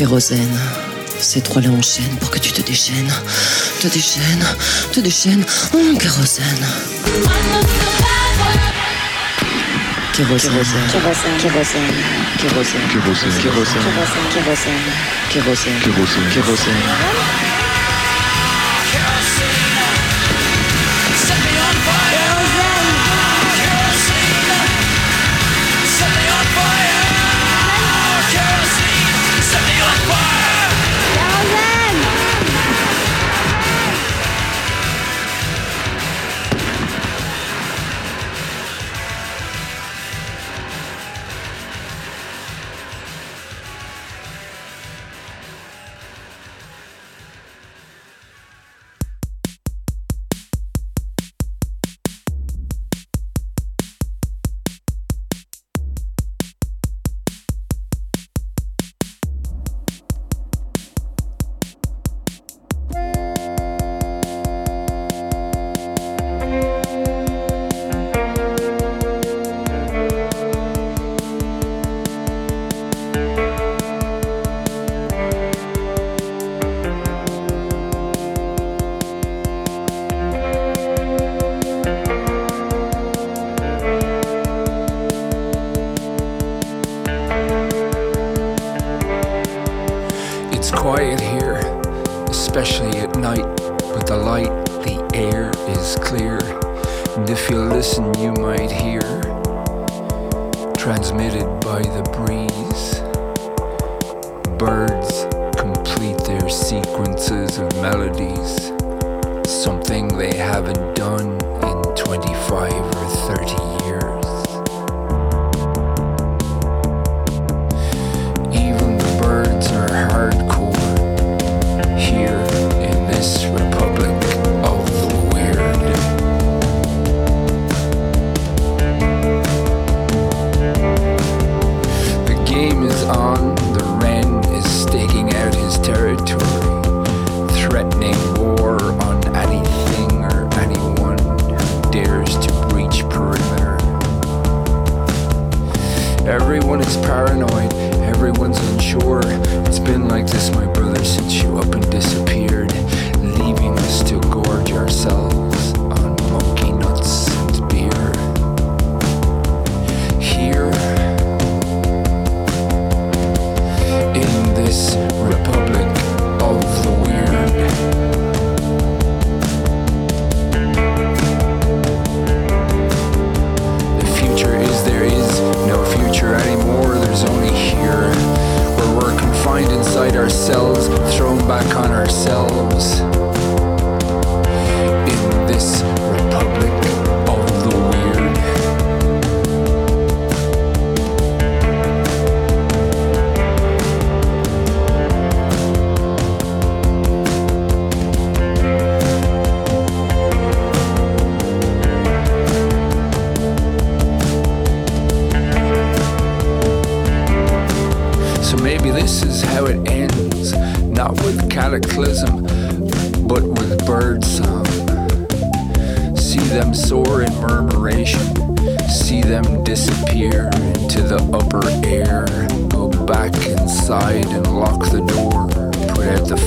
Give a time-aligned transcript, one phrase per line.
[0.00, 0.58] Kérosène.
[1.18, 3.12] Ces trois-là enchaînent pour que tu te déchaînes.
[3.82, 4.46] Te déchaînes,
[4.92, 5.44] te déchaînes.
[5.74, 6.46] Oh, kérosène.
[10.14, 10.52] Kérosène.
[10.52, 11.36] Kérosène.
[11.38, 11.82] Kérosène.
[12.40, 12.80] Kérosène.
[12.88, 13.36] Kérosène.
[13.42, 13.82] Kérosène.
[15.28, 15.80] Kérosène.
[15.82, 16.30] Kérosène.
[16.32, 16.80] Kérosène.
[17.52, 17.69] Eh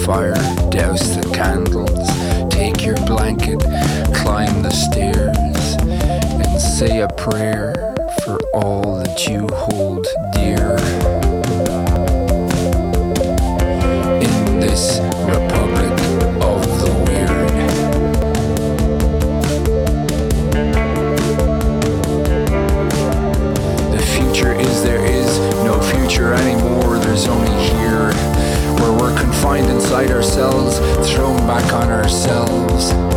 [0.05, 0.33] fire,
[0.69, 1.89] douse the candles,
[2.53, 3.59] take your blanket,
[4.13, 7.73] climb the stairs, and say a prayer
[8.23, 9.82] for all that you hold.
[30.11, 33.12] ourselves, thrown back on ourselves.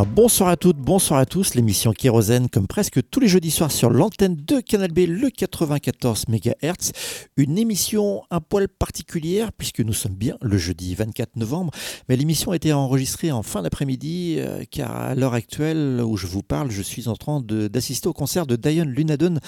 [0.00, 1.54] Bonsoir à toutes, bonsoir à tous.
[1.54, 6.90] L'émission Kérosène, comme presque les jeudis soirs sur l'antenne de Canal B, le 94 MHz.
[7.36, 11.72] Une émission un poil particulière, puisque nous sommes bien le jeudi 24 novembre.
[12.08, 16.26] Mais l'émission a été enregistrée en fin d'après-midi, euh, car à l'heure actuelle où je
[16.26, 19.38] vous parle, je suis en train d'assister au concert de Diane Lunadon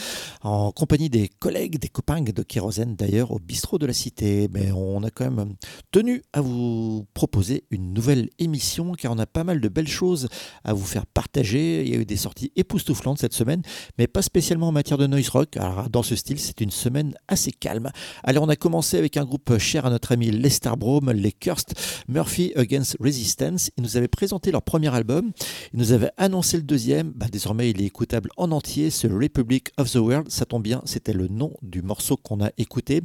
[0.43, 4.49] en compagnie des collègues, des copains de Kérosène d'ailleurs, au bistrot de la Cité.
[4.53, 5.55] Mais on a quand même
[5.91, 10.29] tenu à vous proposer une nouvelle émission, car on a pas mal de belles choses
[10.62, 11.82] à vous faire partager.
[11.82, 13.62] Il y a eu des sorties époustouflantes cette semaine,
[13.99, 15.56] mais pas spécialement en matière de noise rock.
[15.56, 17.90] Alors, dans ce style, c'est une semaine assez calme.
[18.22, 21.75] Allez, on a commencé avec un groupe cher à notre ami Lester Brom, les Cursed
[22.08, 23.70] Murphy Against Resistance.
[23.76, 25.32] Ils nous avaient présenté leur premier album.
[25.72, 27.12] Ils nous avaient annoncé le deuxième.
[27.14, 28.90] Bah, désormais, il est écoutable en entier.
[28.90, 32.50] Ce Republic of the World, ça tombe bien, c'était le nom du morceau qu'on a
[32.58, 33.02] écouté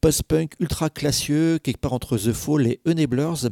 [0.00, 3.48] post-punk ultra classieux, quelque part entre The Fall et Enablers.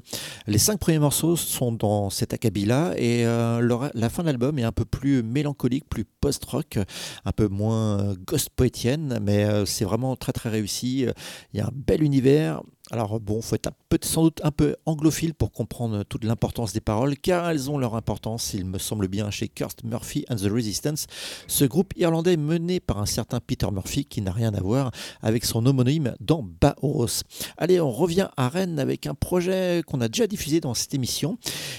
[0.46, 4.64] Les cinq premiers morceaux sont dans cet acabit-là et euh, la fin de l'album est
[4.64, 6.78] un peu plus mélancolique, plus post-rock,
[7.24, 11.06] un peu moins ghost poétienne, mais euh, c'est vraiment très très réussi.
[11.52, 13.70] Il y a un bel univers, alors bon, faut être
[14.02, 17.94] sans doute un peu anglophile pour comprendre toute l'importance des paroles, car elles ont leur
[17.94, 21.06] importance, il me semble bien, chez Kirst Murphy and the Resistance,
[21.46, 24.90] ce groupe irlandais mené par un certain Peter Murphy qui n'a rien à voir
[25.22, 27.22] avec son homonyme dans Baos.
[27.56, 31.38] Allez, on revient à Rennes avec un projet qu'on a déjà diffusé dans cette émission,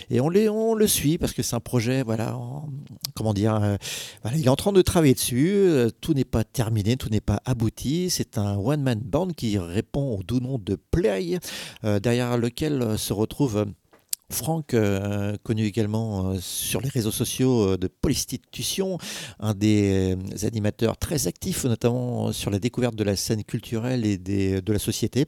[0.10, 2.38] et on, on le suit parce que c'est un projet, voilà,
[3.14, 3.78] comment dire, euh,
[4.36, 7.42] il est en train de travailler dessus, euh, tout n'est pas terminé, tout n'est pas
[7.46, 10.76] abouti, c'est un one-man band qui répond au doux nom de
[11.84, 13.66] Euh, derrière lequel se retrouve
[14.32, 18.98] Franck, euh, connu également euh, sur les réseaux sociaux euh, de Polistitution,
[19.40, 24.74] un des animateurs très actifs, notamment sur la découverte de la scène culturelle et de
[24.74, 25.26] la société,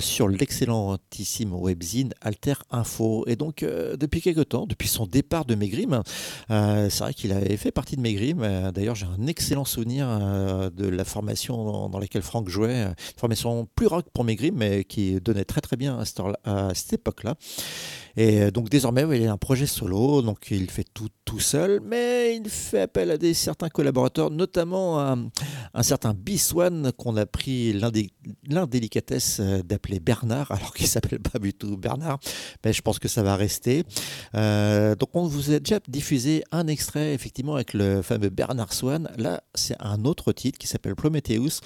[0.00, 3.24] sur l'excellentissime webzine Alter Info.
[3.26, 6.02] Et donc, depuis quelque temps, depuis son départ de Megrim,
[6.48, 8.70] c'est vrai qu'il avait fait partie de Megrim.
[8.72, 10.06] D'ailleurs, j'ai un excellent souvenir
[10.70, 15.20] de la formation dans, laquelle Franck jouait, une formation plus rock pour Megrim, mais qui
[15.20, 15.98] donnait très très bien
[16.44, 17.36] à cette époque-là.
[18.16, 21.80] Et euh, donc désormais, il a un projet solo, donc il fait tout tout seul,
[21.82, 25.30] mais il fait appel à des certains collaborateurs, notamment un,
[25.72, 27.72] un certain Biswan qu'on a pris
[28.44, 32.20] l'indélicatesse euh, d'appeler Bernard, alors qu'il s'appelle pas du tout Bernard,
[32.62, 33.84] mais je pense que ça va rester.
[34.34, 39.10] Euh, donc on vous a déjà diffusé un extrait effectivement avec le fameux Bernard Swan.
[39.16, 41.60] Là, c'est un autre titre qui s'appelle Prometheus.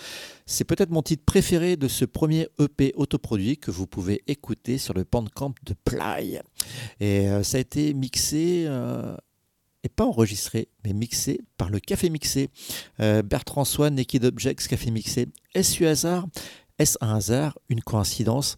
[0.46, 4.94] C'est peut-être mon titre préféré de ce premier EP autoproduit que vous pouvez écouter sur
[4.94, 6.38] le Bandcamp de Ply.
[7.00, 8.68] Et euh, ça a été mixé,
[9.88, 12.50] pas enregistré, mais mixé par le Café Mixé.
[13.00, 15.28] Euh, Bertrand Swan, Naked Objects, Café Mixé.
[15.54, 16.26] Est-ce un hasard?
[16.78, 17.58] Est-ce un hasard?
[17.68, 18.56] Une coïncidence?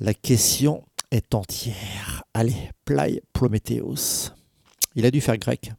[0.00, 2.24] La question est entière.
[2.34, 4.32] Allez, Ply Prometheus.
[4.94, 5.72] Il a dû faire grec.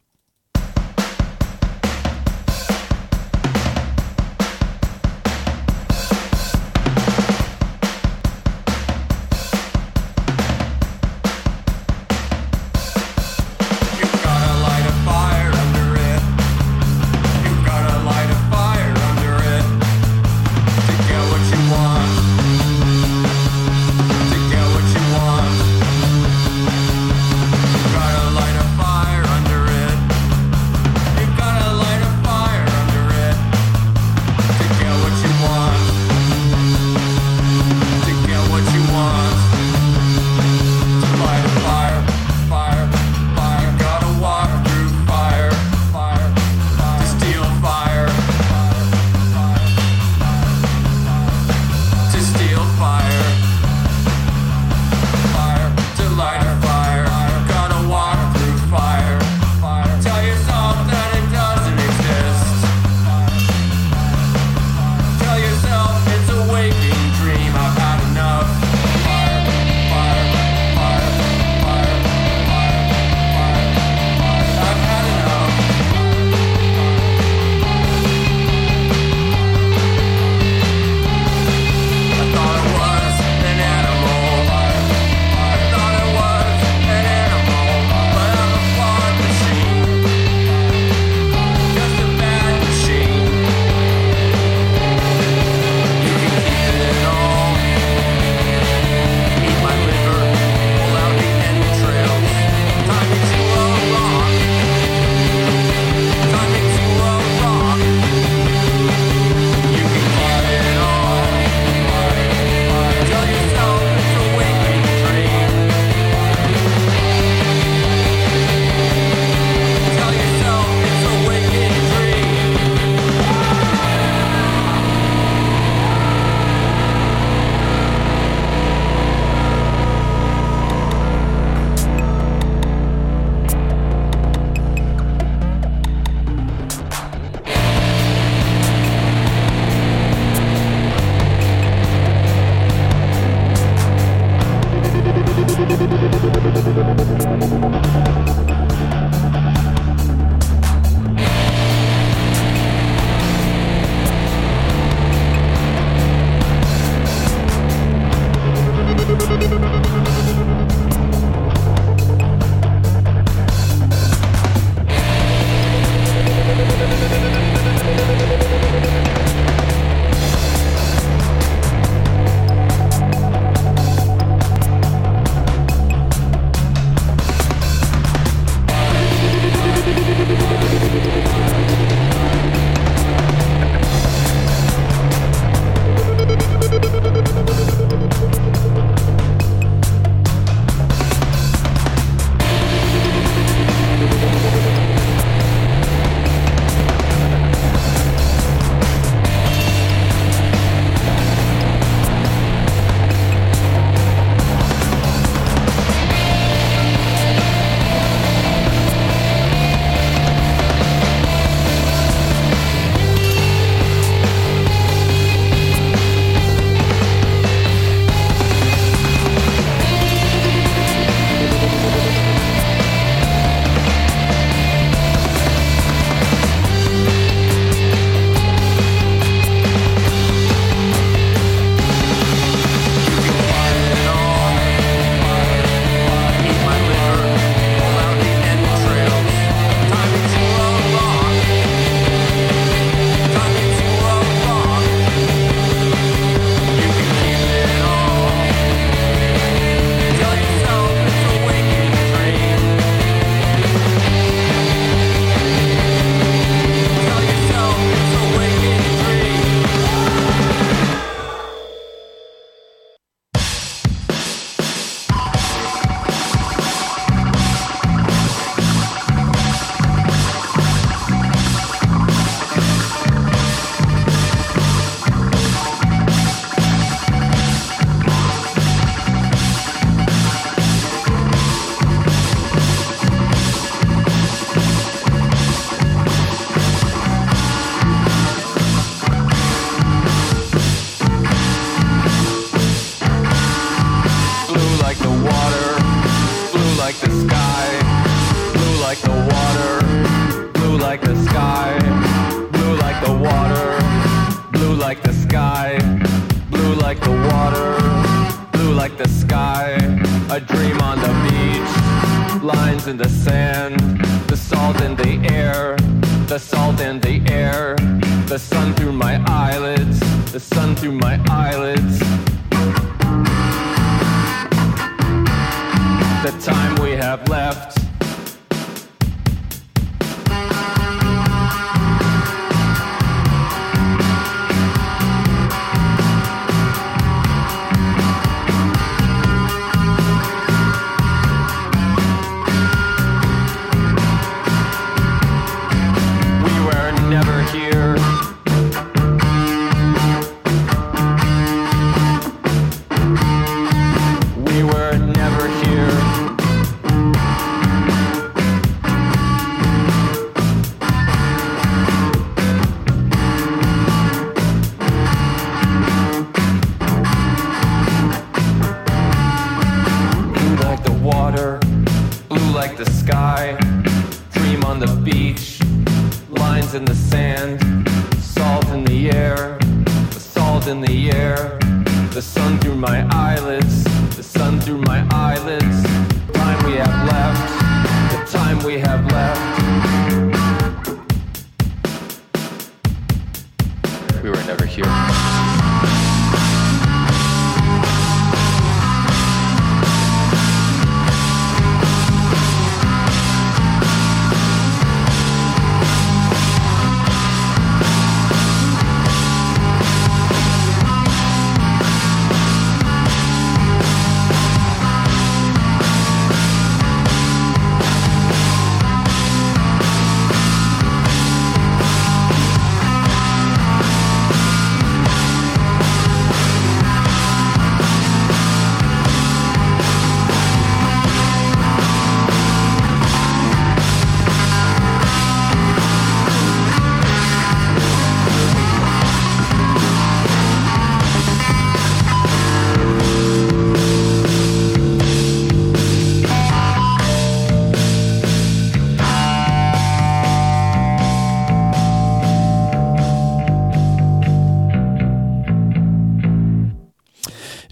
[394.86, 395.09] here.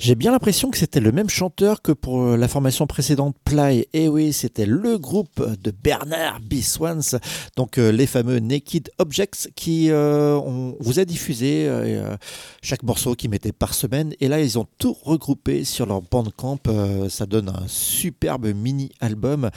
[0.08, 3.80] J'ai bien l'impression que c'était le même chanteur que pour euh, la formation précédente Ply.
[3.80, 6.62] Et eh oui, c'était le groupe de Bernard B.
[7.58, 11.70] Donc euh, les fameux Naked Objects qui euh, on vous a diffusé
[12.62, 14.14] chaque morceau qu'ils mettaient par semaine.
[14.22, 16.60] Et là, ils ont tout regroupé sur leur Bandcamp.
[17.10, 19.50] ça donne un superbe mini-album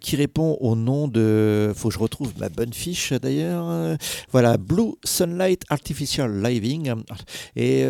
[0.00, 1.72] qui répond au nom de...
[1.74, 3.96] Faut que je retrouve ma bonne fiche d'ailleurs.
[4.30, 6.92] Voilà, Blue Sunlight Artificial Living.
[7.56, 7.84] Et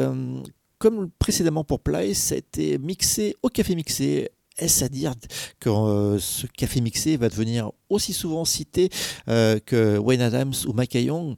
[0.85, 4.29] comme précédemment pour Play, ça a été mixé au café mixé.
[4.59, 5.15] Est-ce à dire
[5.59, 8.89] que euh, ce café mixé va devenir aussi souvent cité
[9.29, 11.37] euh, que Wayne Adams ou Young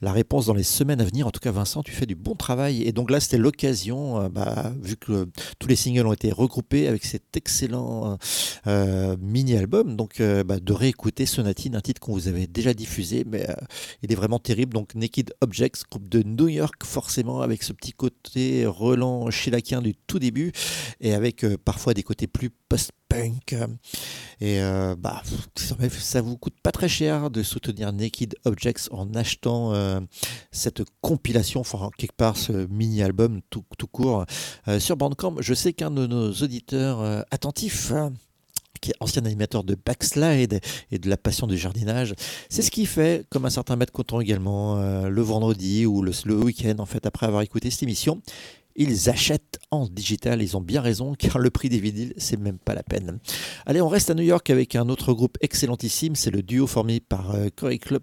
[0.00, 1.26] La réponse dans les semaines à venir.
[1.26, 2.82] En tout cas, Vincent, tu fais du bon travail.
[2.82, 6.88] Et donc là, c'était l'occasion, euh, bah, vu que tous les singles ont été regroupés
[6.88, 8.18] avec cet excellent
[9.20, 13.46] mini-album, donc bah, de réécouter Sonatine, un titre qu'on vous avait déjà diffusé, mais
[14.02, 14.74] il est vraiment terrible.
[14.74, 19.94] Donc Naked Objects, groupe de New York, forcément, avec ce petit côté Roland Chilakien du
[19.94, 20.52] tout début,
[21.00, 22.50] et avec parfois des côtés plus
[23.08, 23.56] post-punk.
[24.40, 25.22] Et euh, bah,
[25.56, 30.00] ça vous coûte pas très cher de soutenir Naked Objects en achetant euh,
[30.52, 34.24] cette compilation, enfin quelque part ce mini-album tout, court
[34.68, 35.36] euh, sur Bandcamp.
[35.40, 37.92] Je sais qu'un de nos auditeurs attentifs
[38.80, 40.60] qui est ancien animateur de Backslide
[40.92, 42.14] et de la passion du jardinage.
[42.48, 44.76] C'est ce qu'il fait, comme un certain maître coton également,
[45.08, 48.22] le vendredi ou le, le week-end, en fait, après avoir écouté cette émission
[48.78, 50.42] ils achètent en digital.
[50.42, 53.18] Ils ont bien raison car le prix des vinyles, c'est même pas la peine.
[53.66, 56.14] Allez, on reste à New York avec un autre groupe excellentissime.
[56.14, 58.02] C'est le duo formé par euh, Corey Club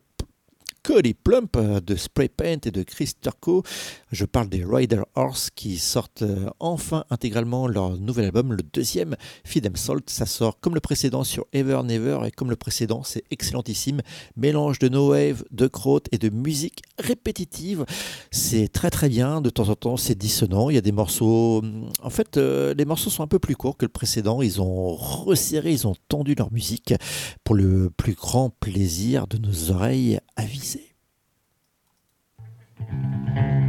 [0.85, 3.63] Cody Plump euh, de Spray Paint et de Chris Turco.
[4.11, 9.15] Je parle des Rider Horse qui sortent euh, enfin intégralement leur nouvel album, le deuxième,
[9.43, 10.11] Feed Salt.
[10.11, 14.01] Ça sort comme le précédent sur Ever Never et comme le précédent, c'est excellentissime.
[14.37, 17.85] Mélange de no wave, de crotte et de musique répétitive.
[18.29, 19.41] C'est très très bien.
[19.41, 20.69] De temps en temps, c'est dissonant.
[20.69, 21.63] Il y a des morceaux.
[22.03, 24.43] En fait, euh, les morceaux sont un peu plus courts que le précédent.
[24.43, 26.93] Ils ont resserré, ils ont tendu leur musique
[27.43, 30.74] pour le plus grand plaisir de nos oreilles avisées.
[33.36, 33.64] thank you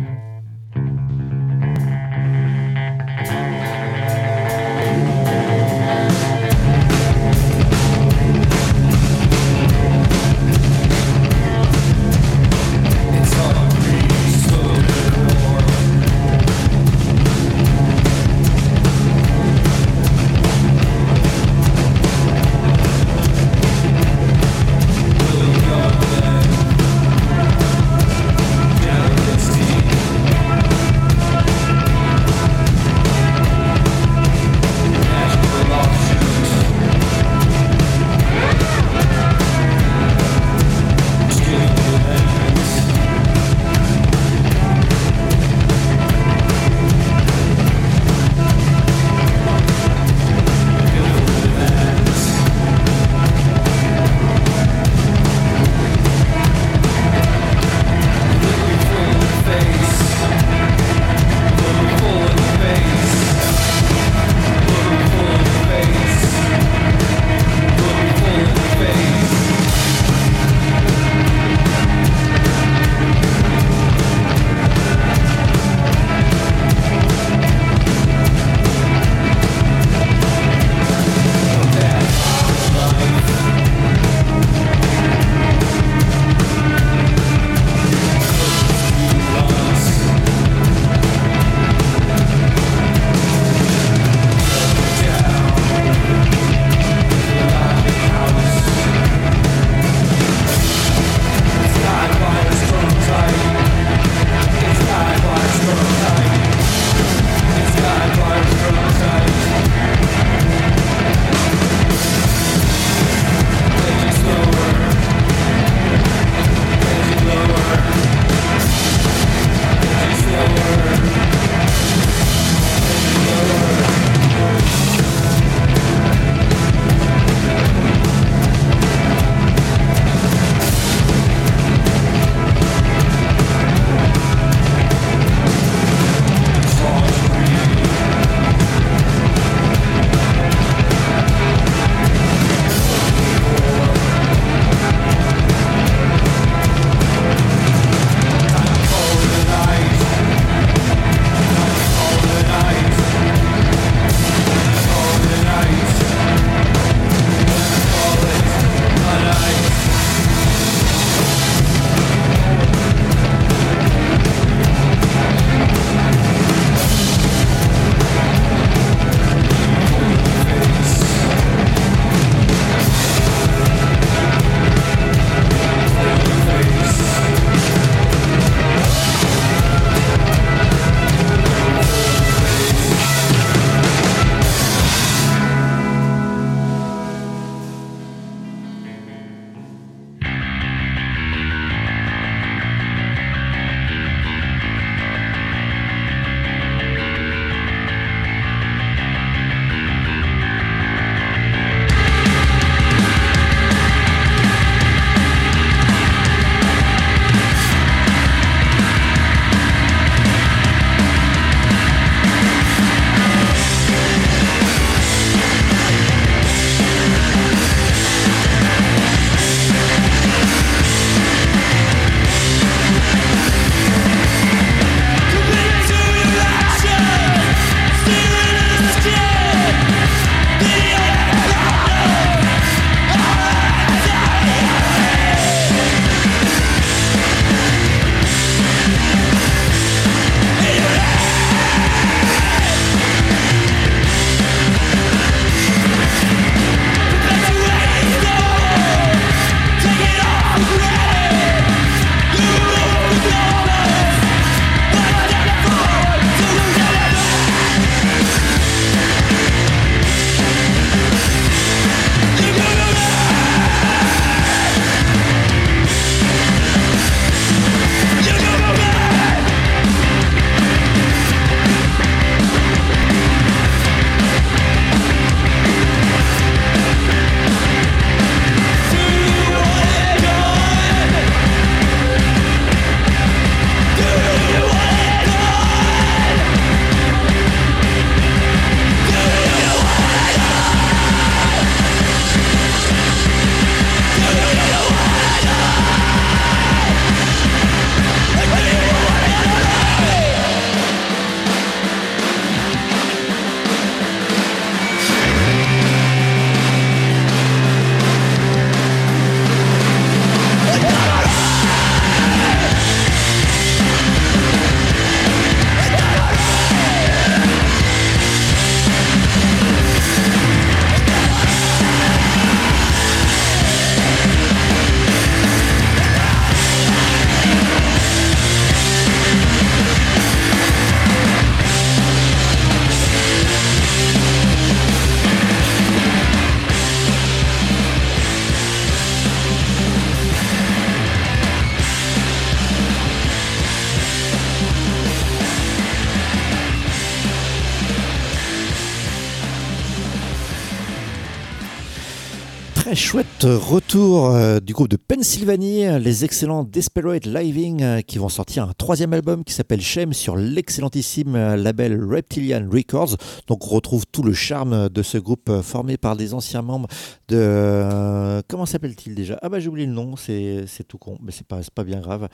[353.55, 358.73] retour euh, du groupe de Pennsylvanie, les excellents Desperate Living euh, qui vont sortir un
[358.73, 363.17] troisième album qui s'appelle Shame sur l'excellentissime euh, label Reptilian Records.
[363.47, 366.89] Donc on retrouve tout le charme de ce groupe formé par des anciens membres
[367.29, 368.43] de...
[368.49, 369.39] comment s'appelle-t-il déjà?
[369.43, 372.29] Ah bah j'ai oublié le nom, c'est tout con, mais c'est pas, pas bien grave.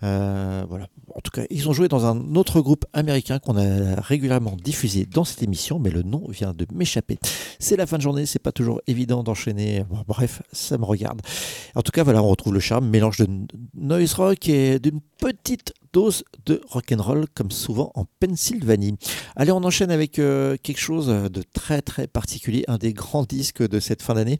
[0.00, 0.86] voilà.
[1.14, 5.06] En tout cas, ils ont joué dans un autre groupe américain qu'on a régulièrement diffusé
[5.06, 7.18] dans cette émission, mais le nom vient de m'échapper.
[7.58, 11.20] C'est la fin de journée, c'est pas toujours évident d'enchaîner bref, ça me regarde.
[11.74, 13.26] En tout cas, voilà, on retrouve le charme, mélange de
[13.74, 18.96] noise rock et d'une petite dose de rock'n'roll, comme souvent en Pennsylvanie.
[19.36, 23.66] Allez, on enchaîne avec euh, quelque chose de très très particulier, un des grands disques
[23.66, 24.38] de cette fin d'année.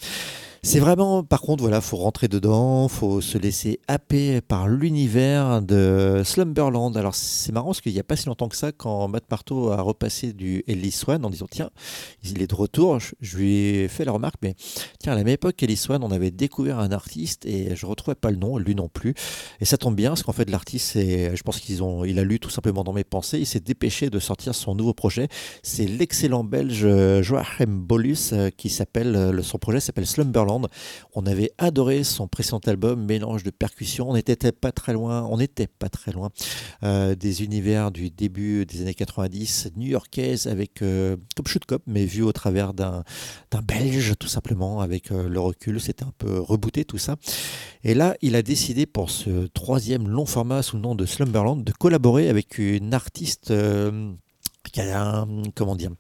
[0.65, 6.23] C'est vraiment, par contre, voilà, faut rentrer dedans, faut se laisser happer par l'univers de
[6.25, 6.97] Slumberland.
[6.97, 9.73] Alors c'est marrant parce qu'il n'y a pas si longtemps que ça, quand Matt Marteau
[9.73, 11.71] a repassé du Ellie Swan en disant tiens,
[12.23, 14.55] il est de retour, je, lui ai fait la remarque, mais
[15.01, 18.15] tiens, à la même époque, Ellie Swan, on avait découvert un artiste et je retrouvais
[18.15, 19.15] pas le nom, lui non plus.
[19.61, 22.39] Et ça tombe bien parce qu'en fait, l'artiste, je pense qu'ils ont, il a lu
[22.39, 25.27] tout simplement dans mes pensées, il s'est dépêché de sortir son nouveau projet.
[25.65, 26.87] C'est l'excellent belge
[27.21, 30.52] Joachim Bolus euh, qui s'appelle, euh, son projet s'appelle Slumberland.
[31.15, 34.11] On avait adoré son précédent album, mélange de percussions.
[34.11, 36.31] On n'était pas très loin, on n'était pas très loin
[36.83, 42.23] euh, des univers du début des années 90 new-yorkaise avec euh, Shoot Cop, mais vu
[42.23, 43.05] au travers d'un
[43.65, 44.81] Belge tout simplement.
[44.81, 47.17] Avec euh, le recul, c'était un peu rebooté tout ça.
[47.85, 51.63] Et là, il a décidé pour ce troisième long format sous le nom de Slumberland
[51.65, 53.53] de collaborer avec une artiste
[54.73, 55.91] qui a un, comment dire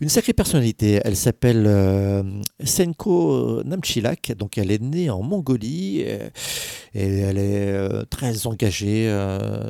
[0.00, 1.00] une sacrée personnalité.
[1.04, 2.22] Elle s'appelle euh,
[2.62, 6.28] Senko Namchilak, donc elle est née en Mongolie euh,
[6.94, 9.06] et elle est euh, très engagée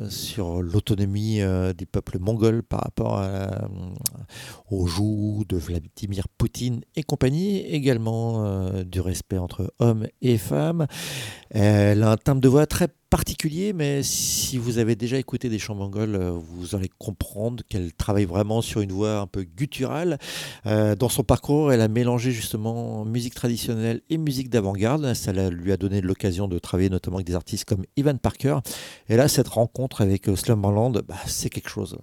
[0.09, 1.39] sur l'autonomie
[1.77, 3.21] des peuples mongols par rapport
[4.69, 10.87] aux joues de Vladimir Poutine et compagnie, également du respect entre hommes et femmes.
[11.49, 15.59] Elle a un timbre de voix très particulier, mais si vous avez déjà écouté des
[15.59, 20.17] chants mongols, euh, vous allez comprendre qu'elle travaille vraiment sur une voix un peu gutturale.
[20.65, 25.13] Euh, dans son parcours, elle a mélangé justement musique traditionnelle et musique d'avant-garde.
[25.13, 28.57] Ça lui a donné l'occasion de travailler notamment avec des artistes comme Ivan Parker.
[29.09, 31.97] Et là, cette rencontre avec euh, Slumberland, bah, c'est quelque chose.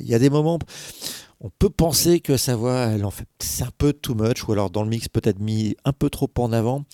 [0.00, 0.58] Il y, a des moments
[1.40, 4.52] on peut penser que sa voix, elle en fait, c'est un peu too much, ou
[4.52, 6.84] alors dans le mix peut-être mis un peu trop en avant.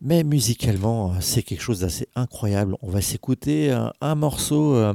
[0.00, 2.76] Mais musicalement, c'est quelque chose d'assez incroyable.
[2.82, 4.94] On va s'écouter un, morceau, euh,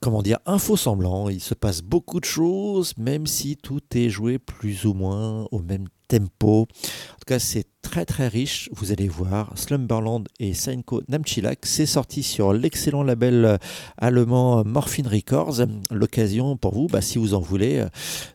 [0.00, 1.30] comment dire, un faux semblant.
[1.30, 5.60] Il se passe beaucoup de choses, même si tout est joué plus ou moins au
[5.60, 6.60] même tempo.
[6.60, 8.68] En tout cas, c'est très très riche.
[8.72, 13.58] Vous allez voir, Slumberland et Sainko Namchilak, c'est sorti sur l'excellent label
[13.96, 15.66] allemand Morphine Records.
[15.90, 17.88] L'occasion pour vous, bah, si vous en voulez, euh,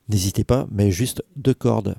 [0.10, 1.96] n'hésitez pas, mais juste deux cordes.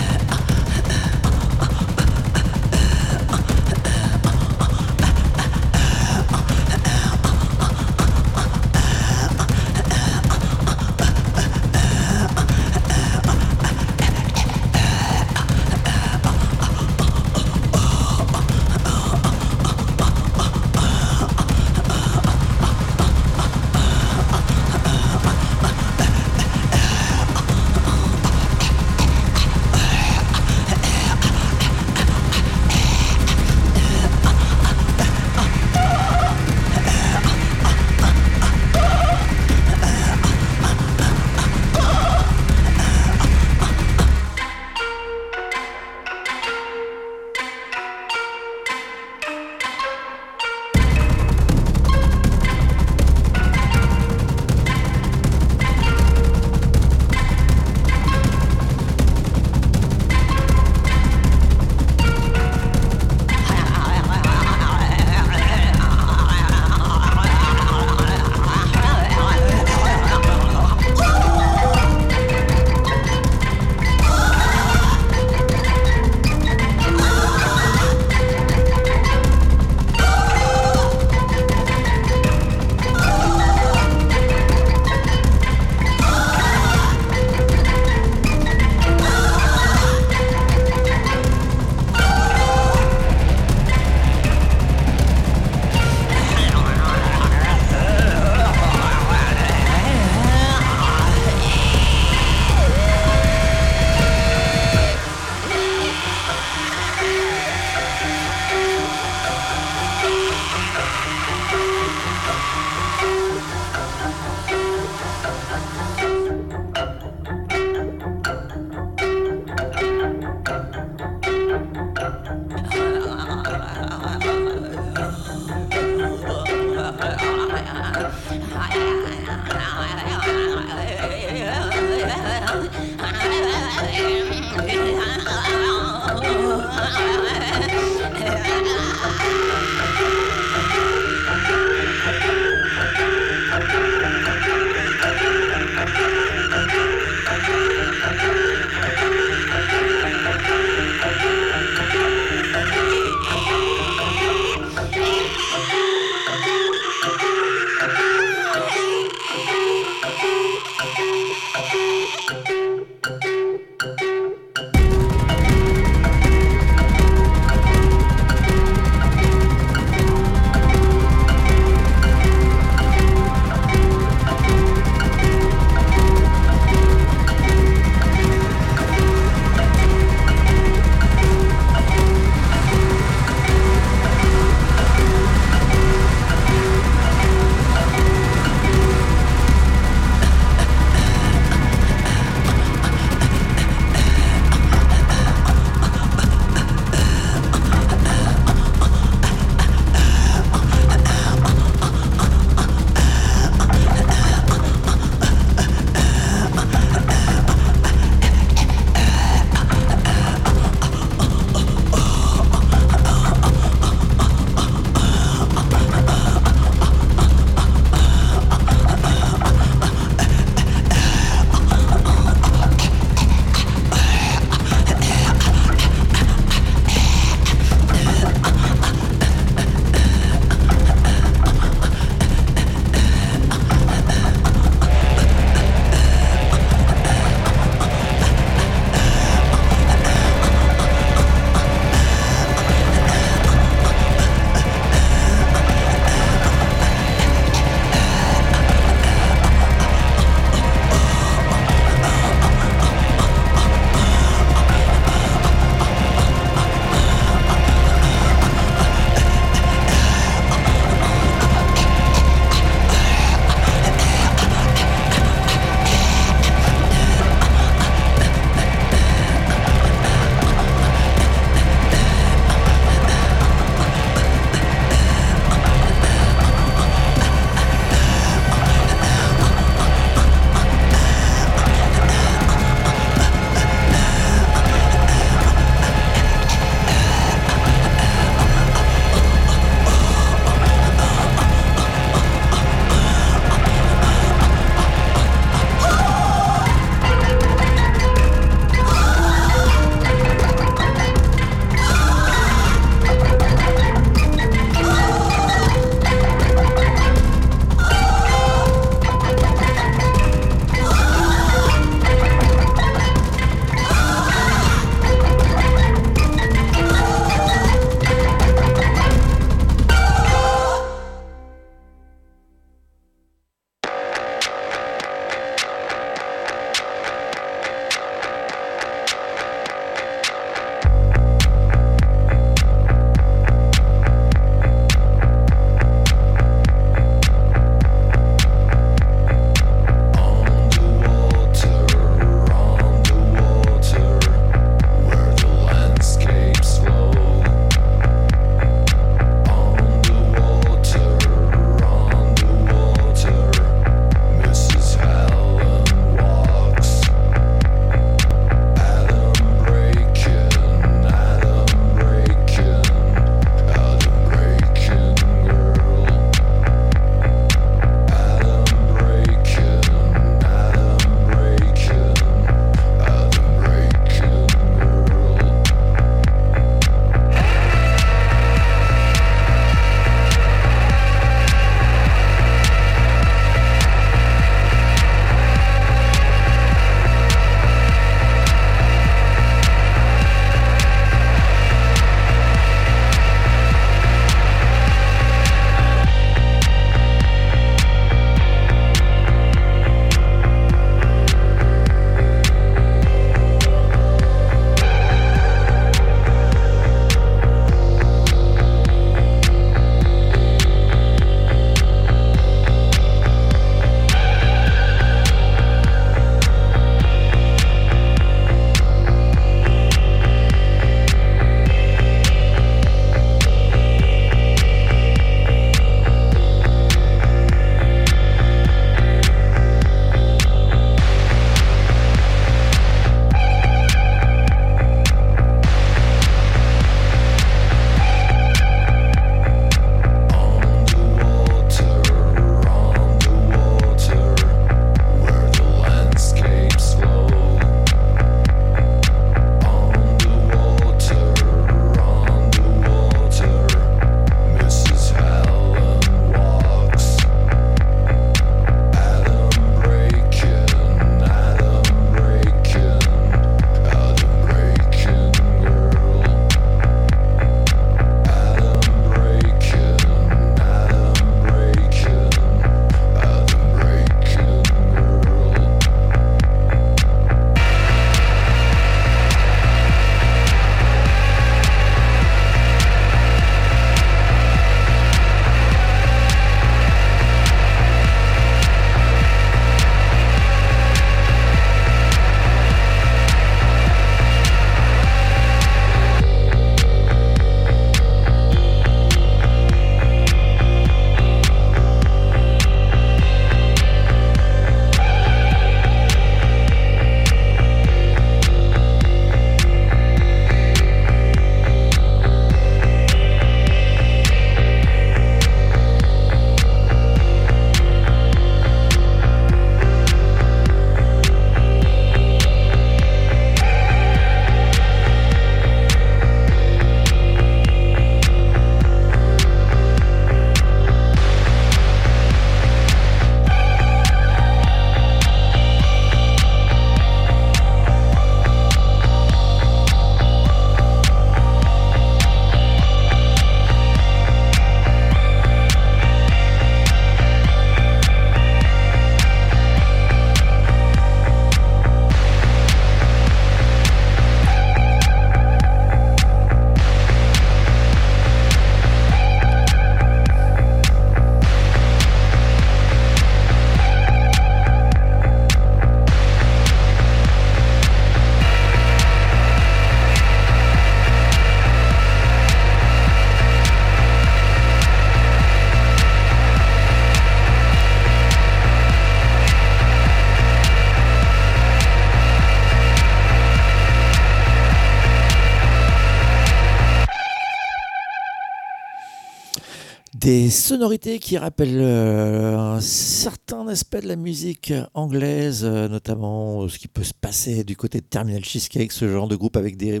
[590.30, 596.78] Des sonorités qui rappellent euh, un certain aspect de la musique anglaise, euh, notamment ce
[596.78, 600.00] qui peut se passer du côté de Terminal Cheesecake, ce genre de groupe avec des,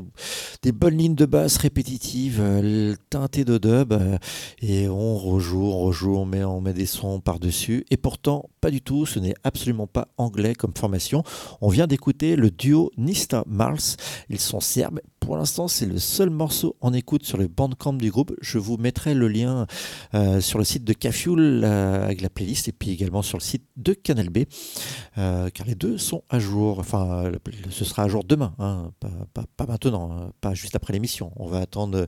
[0.72, 3.92] bonnes lignes de basse répétitives, euh, teintées de dub,
[4.62, 7.84] et on rejoue, on rejoue, on met, on met des sons par-dessus.
[7.90, 11.22] Et pourtant, pas du tout, ce n'est absolument pas anglais comme formation.
[11.60, 13.96] On vient d'écouter le duo Nista Mars.
[14.28, 15.00] Ils sont serbes.
[15.20, 18.34] Pour l'instant, c'est le seul morceau en écoute sur le bandcamp du groupe.
[18.40, 19.66] Je vous mettrai le lien
[20.14, 23.42] euh, sur le site de Cafioul euh, avec la playlist et puis également sur le
[23.42, 24.40] site de Canal B,
[25.18, 26.78] euh, car les deux sont à jour.
[26.78, 27.30] Enfin,
[27.70, 28.92] ce sera à jour demain, hein,
[29.34, 31.32] pas, maintenant, hein, pas juste après l'émission.
[31.36, 32.06] On va attendre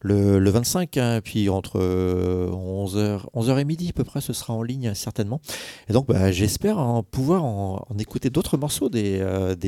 [0.00, 4.62] le, 25, hein, puis entre 11h, 11h et midi à peu près, ce sera en
[4.62, 5.40] ligne certainement.
[5.94, 9.22] Donc, bah, j'espère pouvoir en, écouter d'autres morceaux des,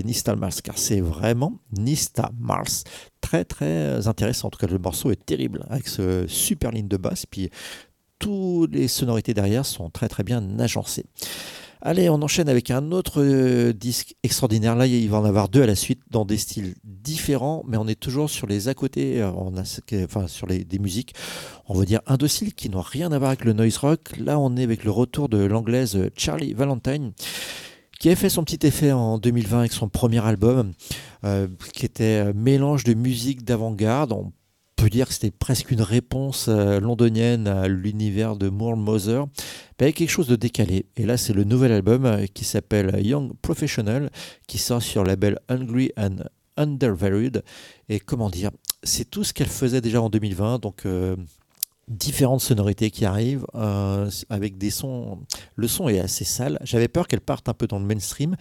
[0.05, 2.83] Nista Mars, car c'est vraiment Nista Mars
[3.21, 4.49] très très intéressant.
[4.49, 7.27] En tout cas, le morceau est terrible avec ce super ligne de basse.
[7.27, 7.49] Puis
[8.19, 11.07] toutes les sonorités derrière sont très très bien agencées.
[11.89, 14.75] Allez, on enchaîne avec un autre euh, disque extraordinaire.
[14.75, 17.87] Là, il va en avoir deux à la suite dans des styles différents, mais on
[17.87, 19.31] est toujours sur les à côté, euh,
[20.05, 21.15] enfin sur les, des musiques,
[21.69, 24.01] on va dire indociles qui n'ont rien à voir avec le noise rock.
[24.19, 27.13] Là, on est avec le retour de l'anglaise Charlie Valentine
[28.01, 30.73] qui a fait son petit effet en 2020 avec son premier album,
[31.23, 34.13] euh, qui était un mélange de musique d'avant-garde.
[34.77, 39.23] Peut dire que c'était presque une réponse euh, londonienne à l'univers de Moore Moser,
[39.81, 40.87] mais avec quelque chose de décalé.
[40.97, 44.11] Et là, c'est le nouvel album euh, qui s'appelle Young Professional,
[44.47, 46.19] qui sort sur le label Hungry and
[46.57, 47.43] Undervalued.
[47.89, 48.51] Et comment dire,
[48.83, 50.85] c'est tout ce qu'elle faisait déjà en 2020, donc
[51.89, 55.21] différentes sonorités qui arrivent euh, avec des sons.
[55.55, 56.59] Le son est assez sale.
[56.63, 58.37] J'avais peur qu'elle parte un peu dans le mainstream,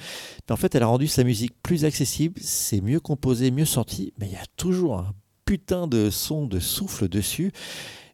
[0.47, 2.39] mais en fait, elle a rendu sa musique plus accessible.
[2.41, 5.13] C'est mieux composé, mieux sorti, mais il y a toujours un
[5.45, 7.51] putain de son de souffle dessus,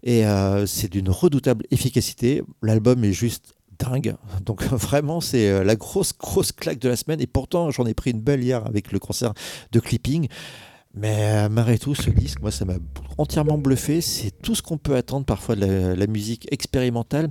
[0.04, 2.44] et euh, c'est d'une redoutable efficacité.
[2.62, 4.16] L'album est juste dingue.
[4.46, 7.22] Donc vraiment, c'est euh, la grosse, grosse claque de la semaine.
[7.22, 9.34] Et pourtant, j'en ai pris une belle hier avec le concert
[9.72, 10.28] de Clipping.
[10.94, 12.74] Mais euh, malgré tout, ce disque, moi, ça m'a
[13.18, 14.02] entièrement bluffé.
[14.02, 17.30] C'est tout ce qu'on peut attendre parfois de la, musique expérimentale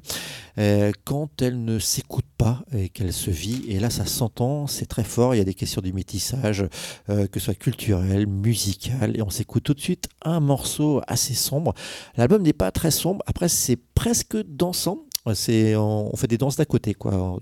[0.59, 3.65] euh, quand elle ne s'écoute pas et qu'elle se vit.
[3.69, 5.35] Et là, ça s'entend, c'est très fort.
[5.35, 6.67] Il y a des questions du métissage,
[7.11, 9.17] euh, que ce soit culturel, musical.
[9.17, 11.75] Et on s'écoute tout de suite un morceau assez sombre.
[12.17, 13.23] L'album n'est pas très sombre.
[13.27, 15.05] Après, c'est presque dansant.
[15.35, 17.39] C'est, on, fait des danses d'à côté, quoi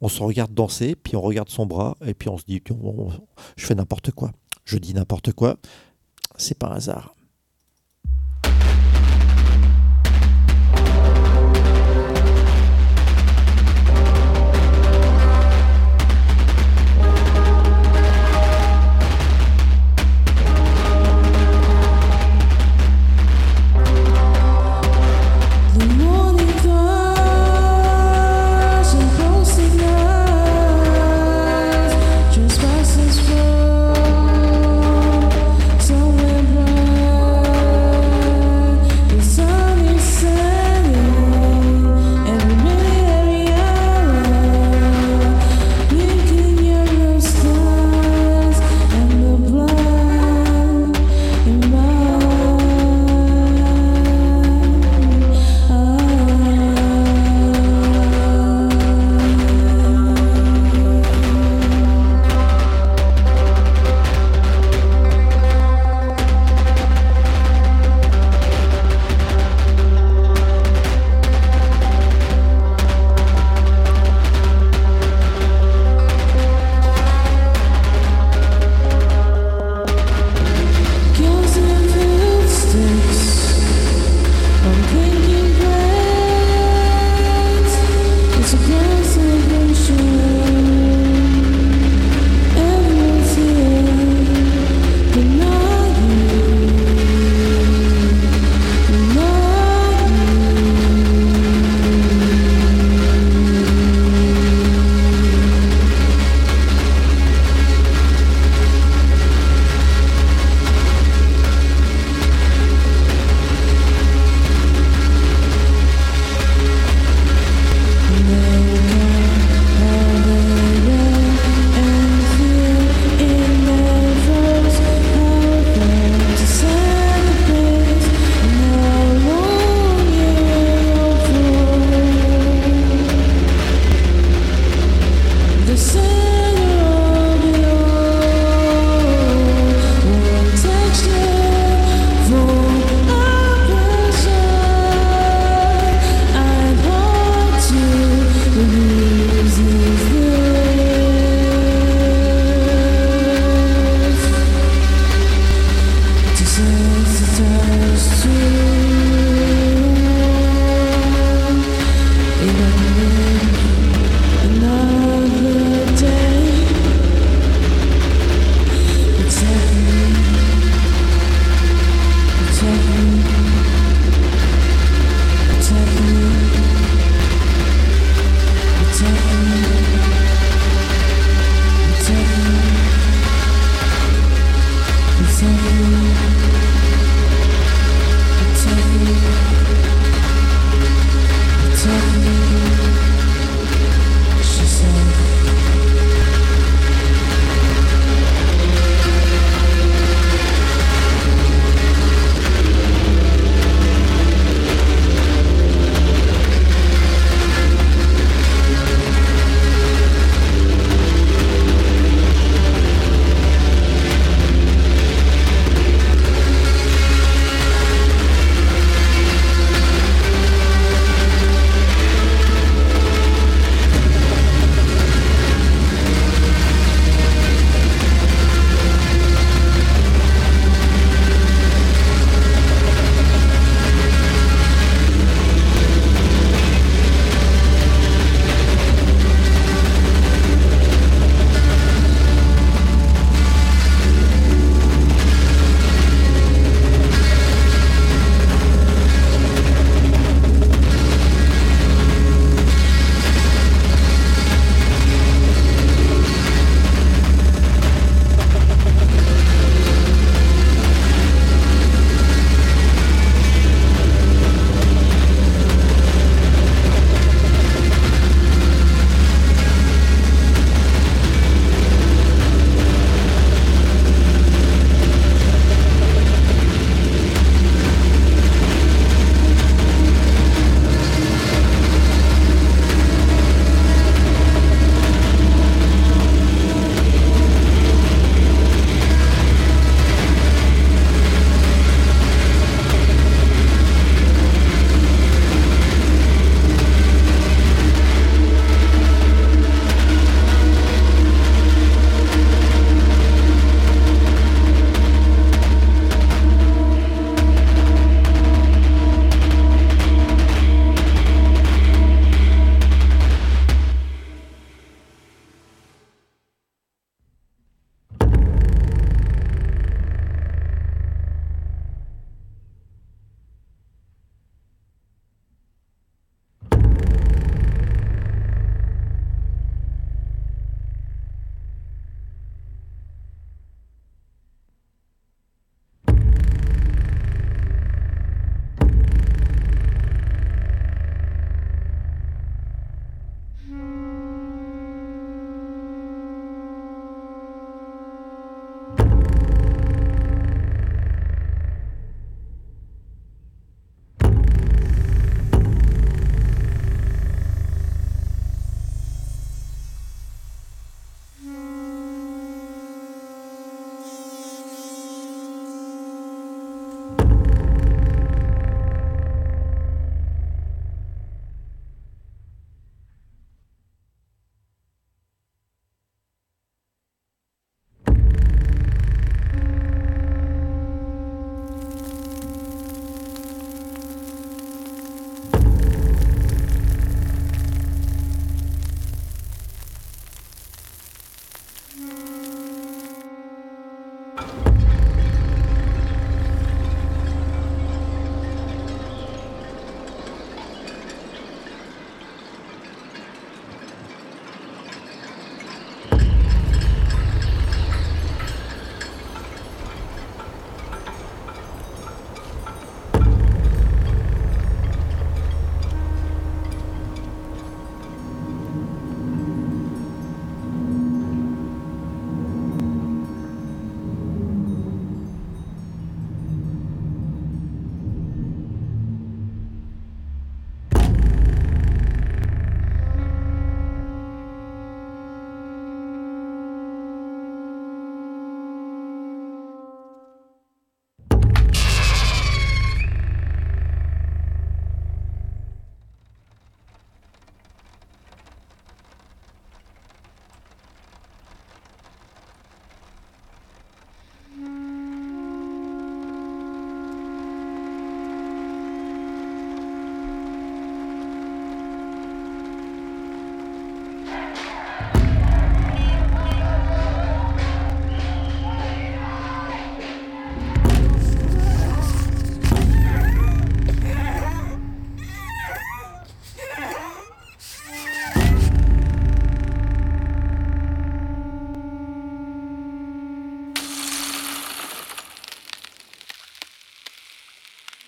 [0.00, 2.62] on se regarde danser, puis on regarde son bras, et puis on se dit,
[3.56, 4.30] je fais n'importe quoi
[4.68, 5.56] je dis n'importe quoi,
[6.36, 7.14] c'est pas un hasard.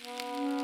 [0.07, 0.60] Música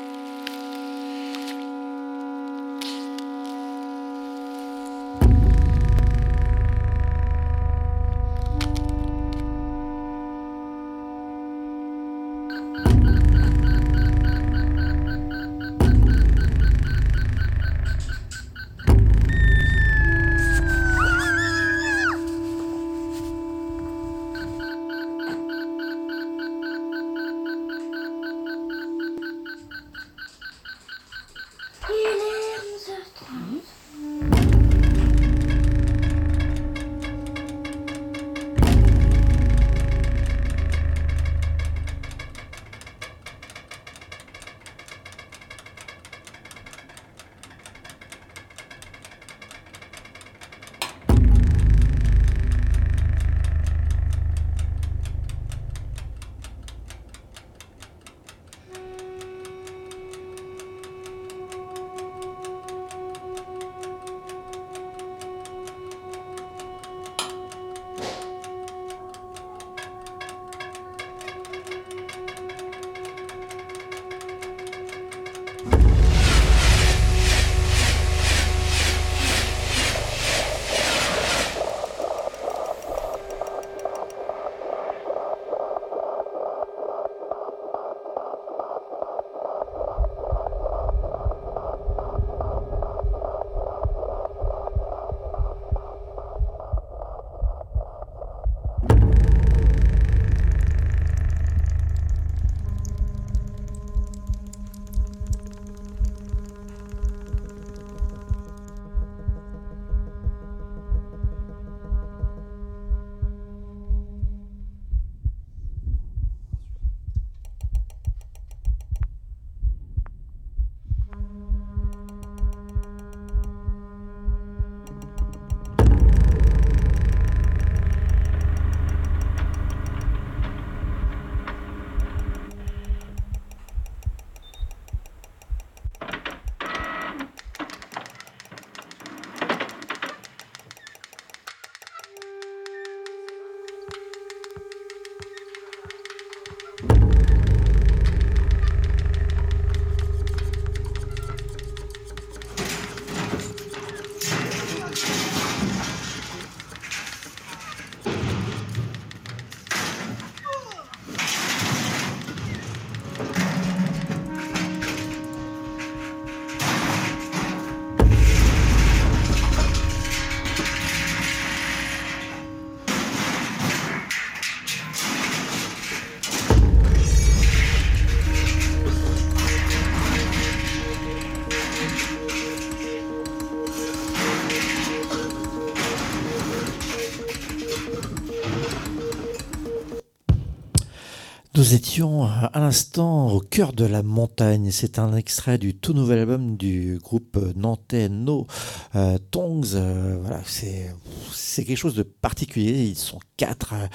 [191.67, 194.71] Nous étions à l'instant au cœur de la montagne.
[194.71, 198.47] C'est un extrait du tout nouvel album du groupe nantais No
[198.95, 199.73] euh, Tongues.
[199.73, 202.85] Euh, voilà, c'est quelque chose de particulier.
[202.85, 203.73] Ils sont quatre.
[203.73, 203.87] Euh,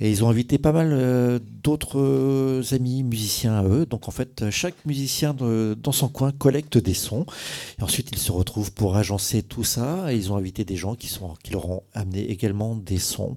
[0.00, 3.86] et ils ont invité pas mal d'autres euh, amis musiciens à eux.
[3.86, 7.26] Donc en fait, chaque musicien dans son coin collecte des sons.
[7.78, 10.12] Et ensuite, ils se retrouvent pour agencer tout ça.
[10.12, 13.36] Et ils ont invité des gens qui, sont, qui leur ont amené également des sons.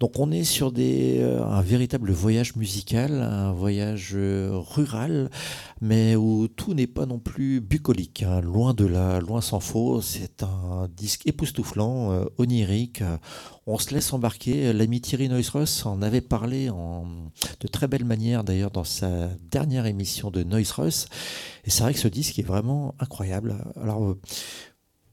[0.00, 5.30] Donc on est sur des, euh, un véritable voyage musical, un voyage rural,
[5.80, 8.24] mais où tout n'est pas non plus bucolique.
[8.24, 8.40] Hein.
[8.40, 10.00] Loin de là, loin s'en faut.
[10.02, 13.02] C'est un disque époustouflant, onirique.
[13.66, 14.72] On se laisse embarquer.
[14.72, 17.04] L'ami Thierry Neusros en avait parlé en,
[17.62, 21.06] de très belle manière d'ailleurs dans sa dernière émission de Neusros.
[21.64, 23.56] Et c'est vrai que ce disque est vraiment incroyable.
[23.80, 24.20] Alors, euh,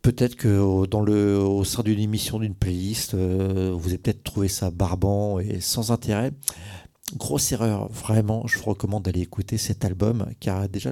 [0.01, 4.47] peut-être que dans le, au sein d'une émission, d'une playlist, euh, vous avez peut-être trouvé
[4.47, 6.31] ça barbant et sans intérêt.
[7.15, 10.91] Grosse erreur, vraiment, je vous recommande d'aller écouter cet album car déjà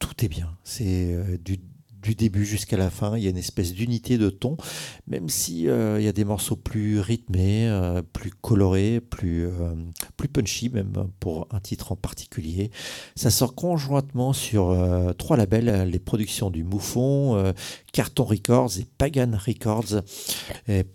[0.00, 0.56] tout est bien.
[0.64, 1.58] C'est euh, du
[2.02, 3.16] du début jusqu'à la fin.
[3.16, 4.56] Il y a une espèce d'unité de ton,
[5.06, 9.74] même si euh, il y a des morceaux plus rythmés, euh, plus colorés, plus, euh,
[10.32, 12.70] punchy, même pour un titre en particulier.
[13.16, 14.76] Ça sort conjointement sur
[15.16, 17.52] trois labels, les productions du Moufon,
[17.92, 20.02] Carton Records et Pagan Records.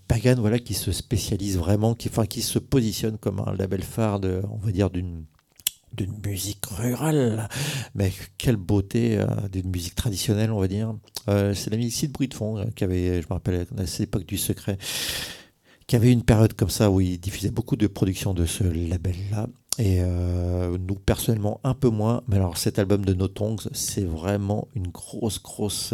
[0.07, 4.19] Pagan, voilà, qui se spécialise vraiment, qui, enfin, qui se positionne comme un label phare
[4.19, 5.25] de, on va dire, d'une
[5.93, 7.47] d'une musique rurale.
[7.95, 10.95] Mais quelle beauté euh, d'une musique traditionnelle, on va dire.
[11.29, 14.25] Euh, c'est l'ami de Bruit de euh, qui avait, je me rappelle, à cette époque
[14.25, 14.77] du secret,
[15.87, 19.47] qui avait une période comme ça où il diffusait beaucoup de productions de ce label-là.
[19.79, 22.21] Et nous, personnellement, un peu moins.
[22.27, 25.93] Mais alors, cet album de No Tongues, c'est vraiment une grosse, grosse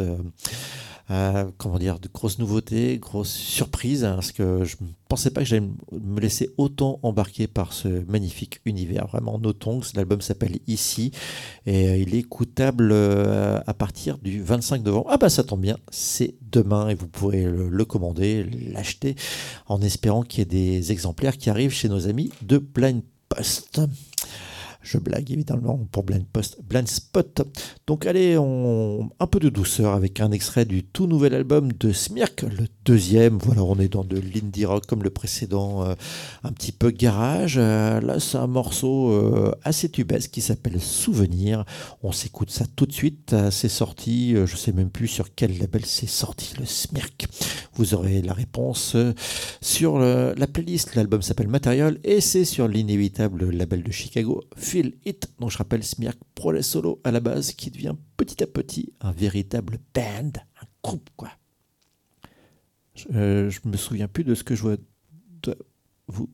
[1.58, 5.48] comment dire, de grosses nouveautés, grosses surprises, hein, parce que je ne pensais pas que
[5.48, 9.08] j'allais me laisser autant embarquer par ce magnifique univers.
[9.08, 11.12] Vraiment, No Tongues, l'album s'appelle Ici,
[11.66, 15.08] et euh, il est écoutable euh, à partir du 25 novembre.
[15.10, 19.16] Ah bah ça tombe bien, c'est demain, et vous pourrez le, commander, l'acheter,
[19.66, 23.90] en espérant qu'il y ait des exemplaires qui arrivent chez nos amis de Blind Beste.
[24.82, 27.42] Je blague évidemment pour Blind, Post, Blind Spot.
[27.86, 32.44] Donc allez, un peu de douceur avec un extrait du tout nouvel album de Smirk,
[32.44, 33.38] le deuxième.
[33.38, 35.96] Voilà, on est dans de l'indie rock comme le précédent, euh,
[36.44, 37.56] un petit peu garage.
[37.58, 41.66] Euh, là, c'est un morceau euh, assez tubesque qui s'appelle Souvenir.
[42.02, 43.36] On s'écoute ça tout de suite.
[43.52, 47.28] c'est sorti, je sais même plus sur quel label c'est sorti, le Smirk.
[47.76, 48.96] Vous aurez la réponse
[49.62, 50.96] sur la playlist.
[50.96, 55.84] L'album s'appelle Material et c'est sur l'inévitable label de Chicago, Feel It, dont je rappelle
[55.84, 60.68] Smirk Pro Solo à la base, qui devient petit à petit un véritable band, un
[60.84, 61.32] groupe quoi.
[62.94, 64.78] Je, euh, je me souviens plus de ce que je vois
[65.42, 65.58] de
[66.08, 66.30] vous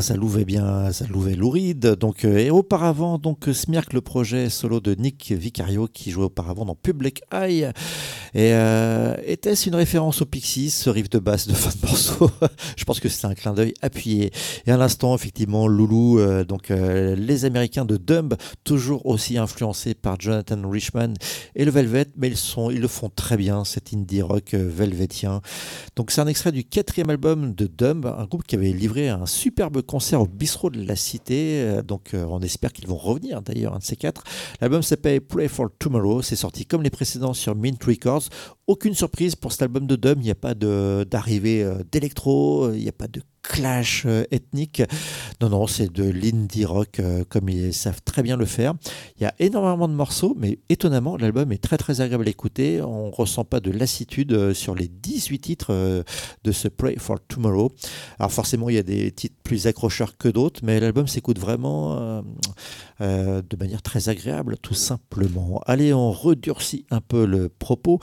[0.00, 1.96] ça louvait bien, ça louvait louride.
[1.96, 6.64] Donc, euh, et auparavant, donc Smirk, le projet solo de Nick Vicario qui jouait auparavant
[6.64, 7.70] dans Public Eye.
[8.34, 12.30] Et euh, était-ce une référence au Pixies, ce riff de basse de fin de morceau?
[12.76, 14.30] Je pense que c'est un clin d'œil appuyé.
[14.66, 18.34] Et à l'instant, effectivement, Loulou, euh, donc les Américains de Dumb,
[18.64, 21.14] toujours aussi influencés par Jonathan Richman
[21.54, 22.36] et le Velvet, mais ils
[22.70, 25.40] ils le font très bien, cet indie rock velvetien.
[25.96, 29.26] Donc c'est un extrait du quatrième album de Dumb, un groupe qui avait livré un
[29.26, 31.62] superbe concert au bistrot de la Cité.
[31.62, 34.22] Euh, donc euh, on espère qu'ils vont revenir d'ailleurs, un de ces quatre.
[34.60, 36.22] L'album s'appelle Pray for Tomorrow.
[36.22, 38.28] C'est sorti comme les précédents sur Mint Records.
[38.68, 40.18] Aucune surprise pour cet album de Dumb.
[40.20, 44.82] Il n'y a pas d'arrivée euh, d'électro, il n'y a pas de clash euh, ethnique.
[45.40, 48.74] Non, non, c'est de l'indie rock euh, comme ils savent très bien le faire.
[49.18, 52.80] Il y a énormément de morceaux, mais étonnamment, l'album est très très agréable à écouter.
[52.80, 56.04] On ne ressent pas de lassitude euh, sur les 18 titres
[56.44, 57.72] de ce Pray for Tomorrow.
[58.18, 62.22] Alors forcément, il y a des titres plus accrocheurs que d'autres, mais l'album s'écoute vraiment
[63.00, 65.60] de manière très agréable, tout simplement.
[65.66, 67.98] Allez, on redurcit un peu le propos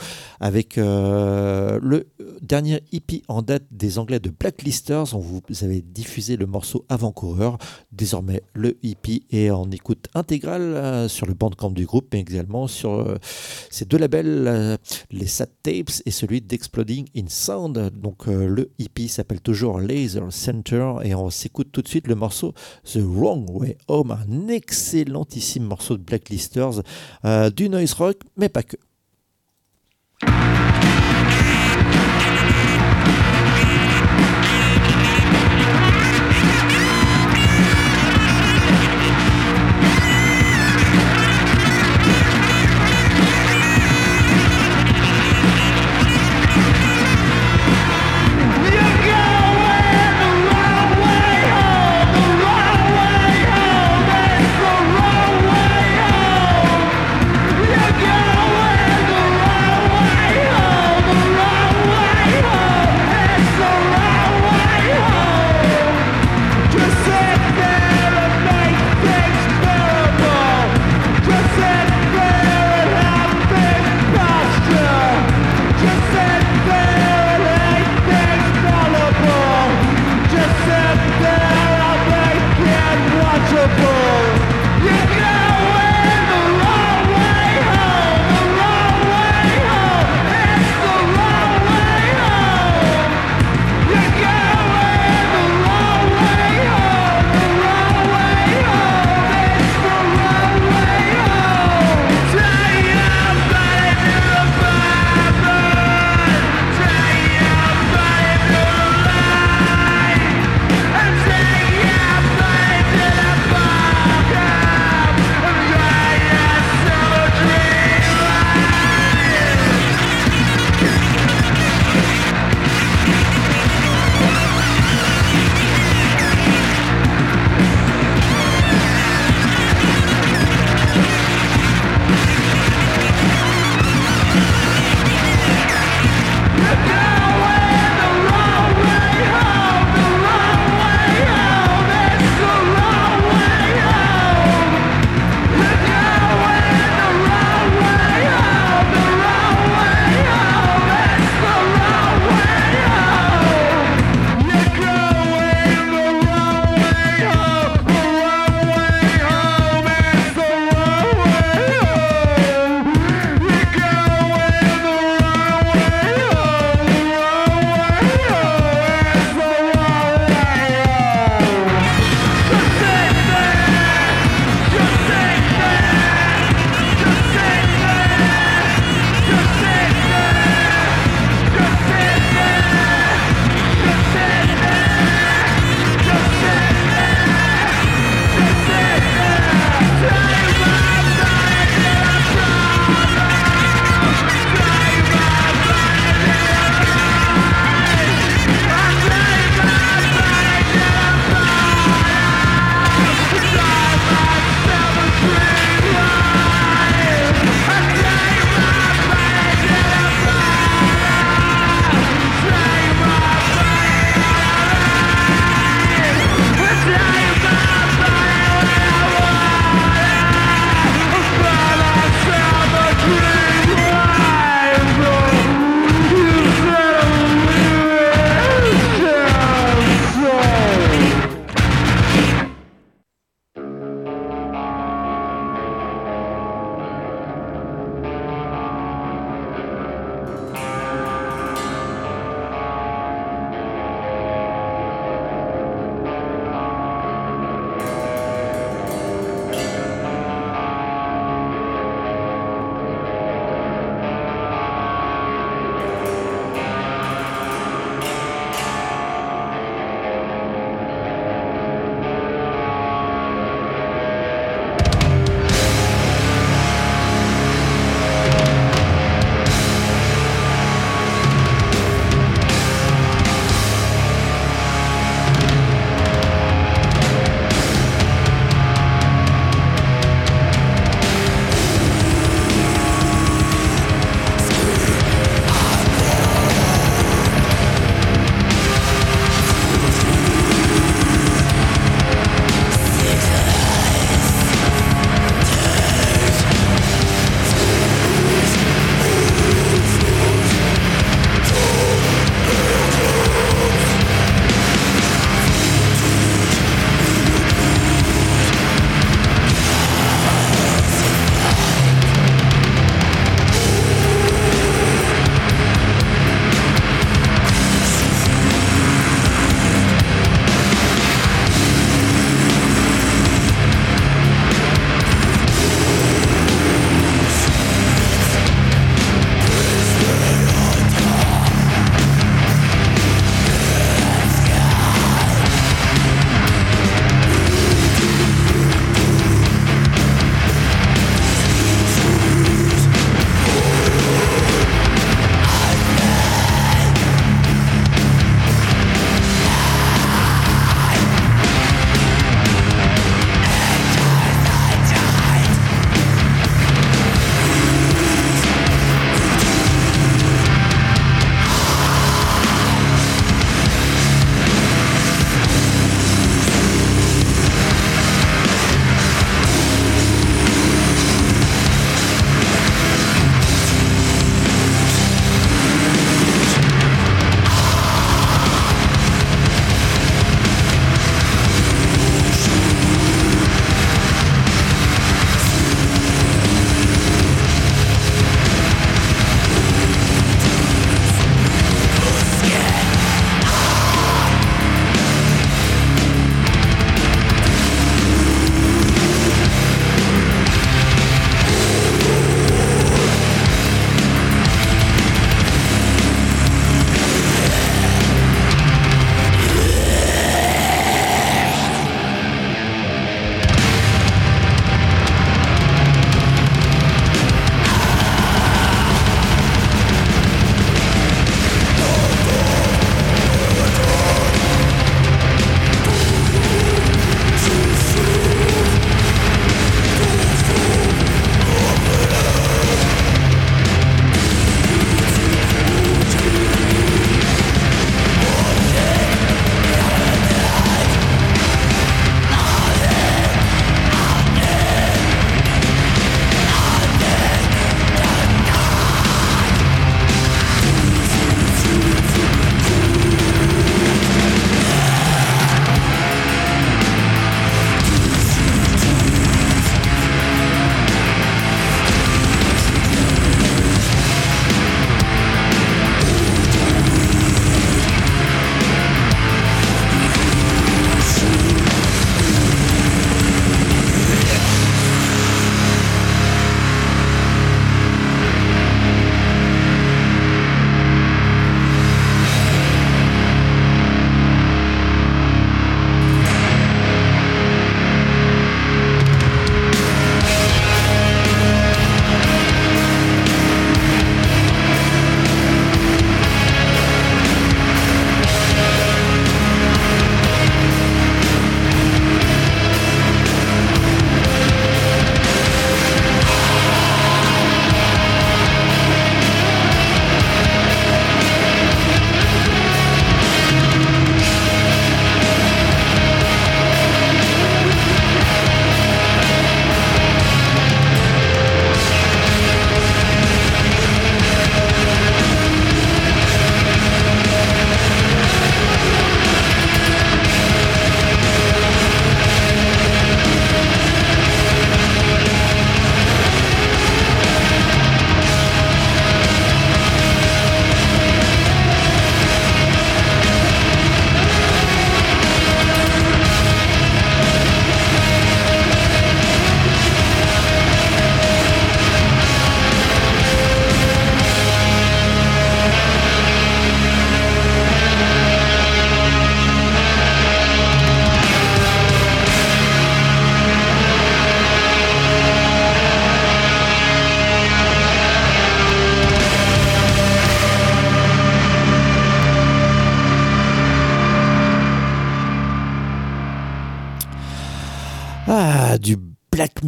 [0.77, 2.05] le
[2.41, 5.13] dernier hippie en date des Anglais de Blacklisters.
[5.13, 7.57] On vous avez diffusé le morceau Avant-coureur.
[7.91, 12.67] Désormais, le hippie est en écoute intégrale euh, sur le bandcamp du groupe, mais également
[12.67, 13.17] sur euh,
[13.69, 14.77] ces deux labels, euh,
[15.11, 17.91] les Sat Tapes et celui d'Exploding in Sound.
[17.95, 22.53] Donc le hippie s'appelle toujours Laser Center et on s'écoute tout de suite le morceau
[22.83, 26.81] The Wrong Way Home, un excellentissime morceau de Blacklisters,
[27.55, 28.77] du noise rock, mais pas que.
[30.21, 30.48] you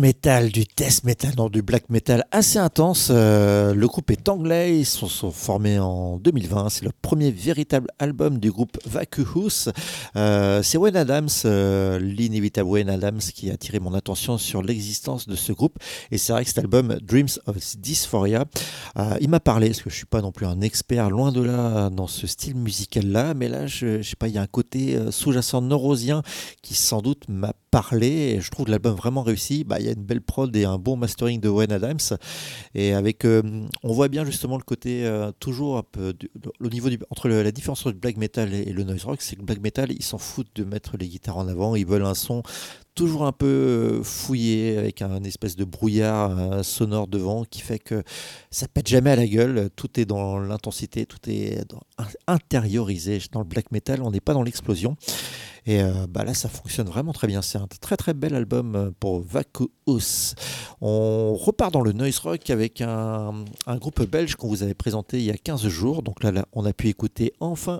[0.01, 3.09] metal, du death metal, non, du black metal assez intense.
[3.11, 6.67] Euh, le groupe est anglais, ils sont, sont formés en 2020.
[6.69, 9.69] C'est le premier véritable album du groupe Vacuous.
[10.17, 15.29] Euh, c'est Wayne Adams, euh, l'inévitable Wayne Adams, qui a attiré mon attention sur l'existence
[15.29, 15.77] de ce groupe.
[16.11, 18.43] Et c'est vrai que cet album, Dreams of Dysphoria,
[18.97, 21.41] euh, il m'a parlé, parce que je suis pas non plus un expert, loin de
[21.41, 23.33] là, dans ce style musical-là.
[23.33, 26.21] Mais là, je, je sais pas, il y a un côté euh, sous-jacent neurosien
[26.61, 28.07] qui sans doute m'a parlé.
[28.07, 29.63] Et je trouve l'album vraiment réussi.
[29.63, 31.99] Bah, il y a une belle prod et un bon mastering de Wayne Adams.
[32.75, 33.41] Et avec, euh,
[33.83, 36.29] on voit bien justement le côté euh, toujours un peu du-
[36.61, 39.41] niveau du, entre la différence entre le black metal et, le noise rock, c'est que
[39.41, 41.75] le black metal, ils s'en foutent de mettre les guitares en avant.
[41.75, 42.43] Ils veulent un son
[42.93, 48.03] toujours un peu euh, fouillé avec un espèce de brouillard sonore devant qui fait que
[48.49, 49.69] ça pète jamais à la gueule.
[49.75, 51.63] Tout est dans l'intensité, tout est
[52.27, 53.19] intériorisé.
[53.31, 54.97] Dans le black metal, on n'est pas dans l'explosion.
[55.67, 57.41] Et euh, bah là, ça fonctionne vraiment très bien.
[57.41, 60.33] C'est un très très bel album euh, pour Vacuous.
[60.81, 65.17] On repart dans le noise rock avec un, un groupe belge qu'on vous avait présenté
[65.19, 66.01] il y a 15 jours.
[66.01, 67.79] Donc là, on a pu écouter enfin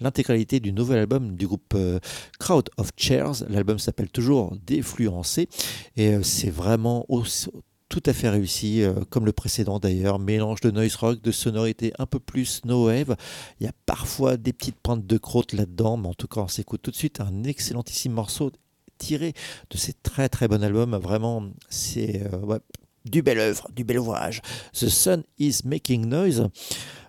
[0.00, 1.98] l'intégralité du nouvel album du groupe euh,
[2.38, 3.44] Crowd of Chairs.
[3.48, 5.48] L'album s'appelle toujours Défluencé
[5.96, 7.50] et c'est vraiment aussi-
[7.88, 10.18] tout à fait réussi, euh, comme le précédent d'ailleurs.
[10.18, 13.16] Mélange de noise rock, de sonorité un peu plus no wave.
[13.60, 16.48] Il y a parfois des petites pointes de crotte là-dedans, mais en tout cas, on
[16.48, 18.52] s'écoute tout de suite un excellentissime morceau
[18.98, 19.32] tiré
[19.70, 20.96] de ces très très bon album.
[20.96, 22.58] Vraiment, c'est euh,
[23.04, 24.42] du bel œuvre, du bel ouvrage.
[24.72, 26.48] The Sun is Making Noise.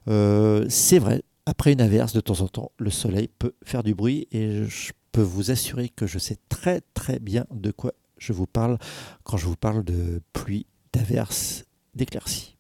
[0.08, 3.94] Euh, c'est vrai, après une averse, de temps en temps, le soleil peut faire du
[3.96, 8.34] bruit et je peux vous assurer que je sais très très bien de quoi je
[8.34, 8.78] vous parle
[9.24, 12.59] quand je vous parle de pluie, d'averse, d'éclaircies.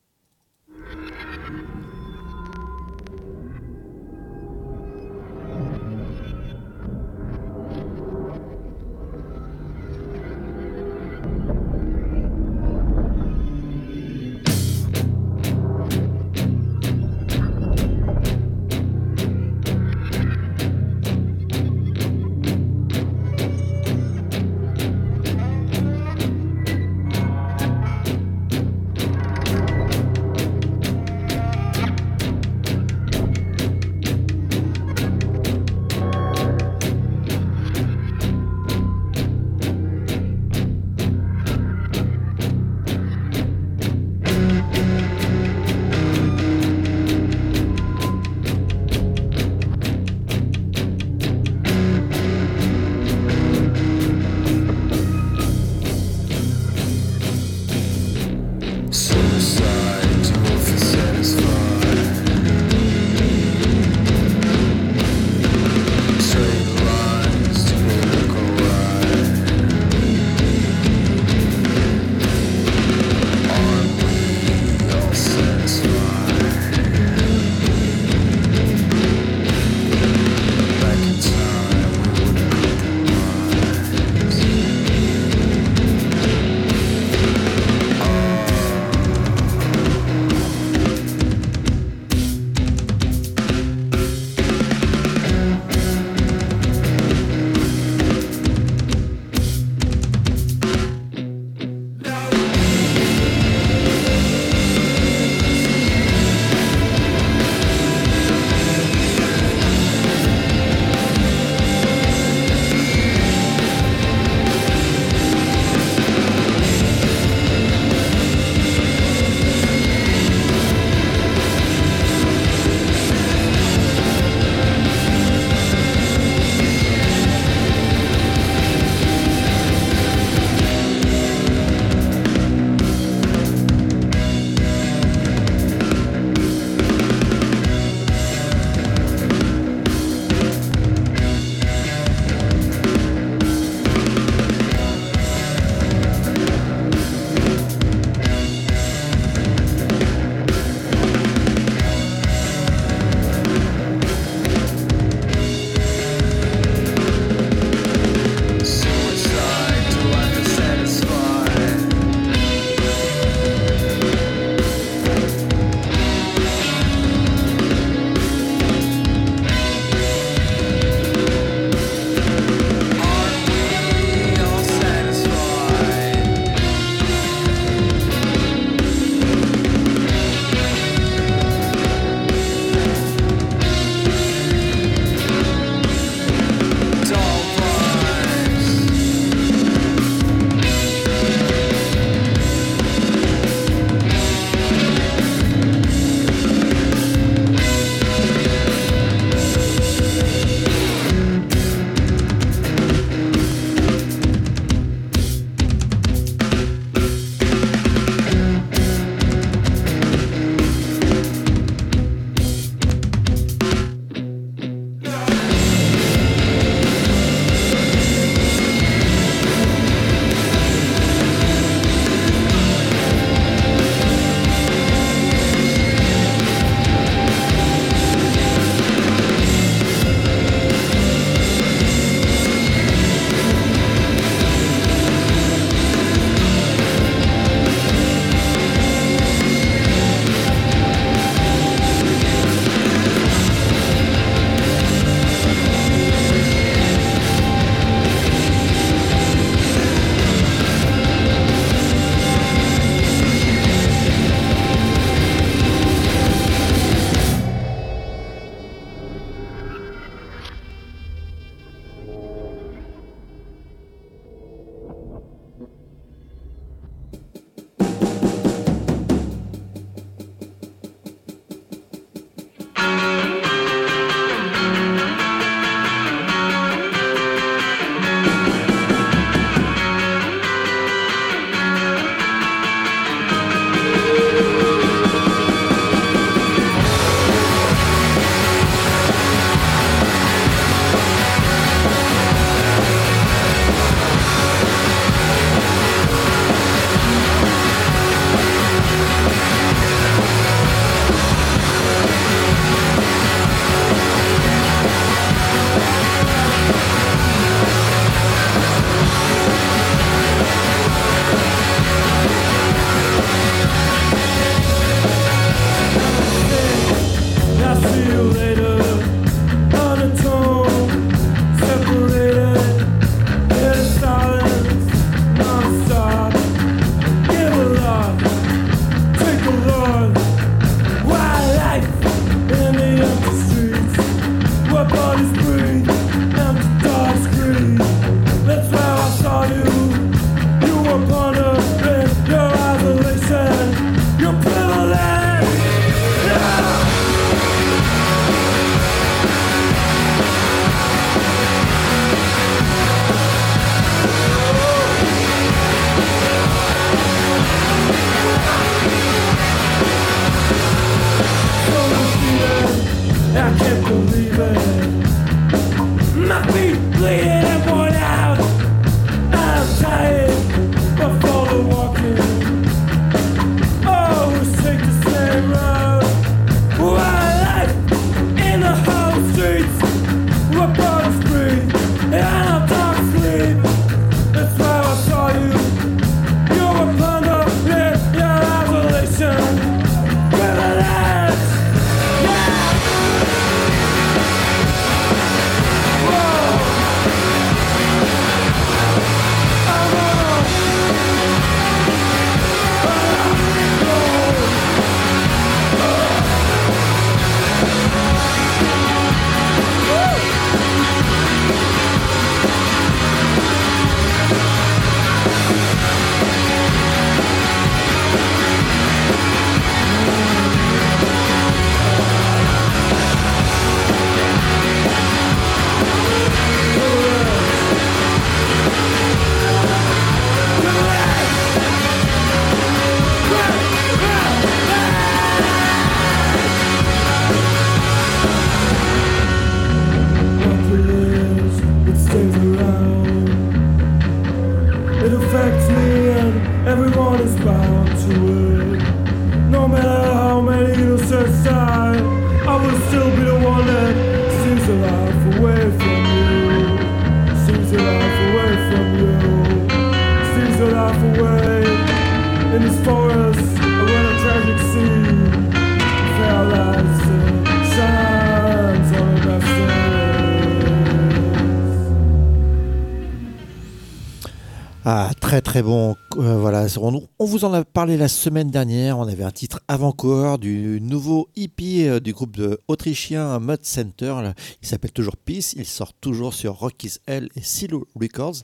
[475.59, 475.97] Très bon.
[476.15, 478.97] Euh, voilà, on, vous en a parlé la semaine dernière.
[478.97, 484.15] On avait un titre avant-coureur du nouveau hippie euh, du groupe autrichien Mud Center.
[484.61, 485.55] Il s'appelle toujours Peace.
[485.57, 488.37] Il sort toujours sur Rocky's Hell et Silo Records.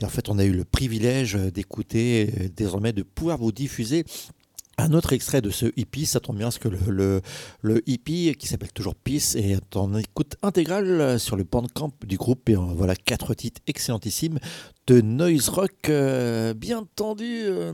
[0.00, 4.04] Et en fait, on a eu le privilège euh, d'écouter, désormais de pouvoir vous diffuser
[4.78, 7.22] un autre extrait de ce hippie, ça tombe bien parce que le, le,
[7.60, 12.48] le hippie qui s'appelle toujours Peace est en écoute intégrale sur le bandcamp du groupe
[12.48, 14.38] et voilà quatre titres excellentissimes
[14.86, 17.44] de noise rock euh, bien tendu.
[17.46, 17.72] euh.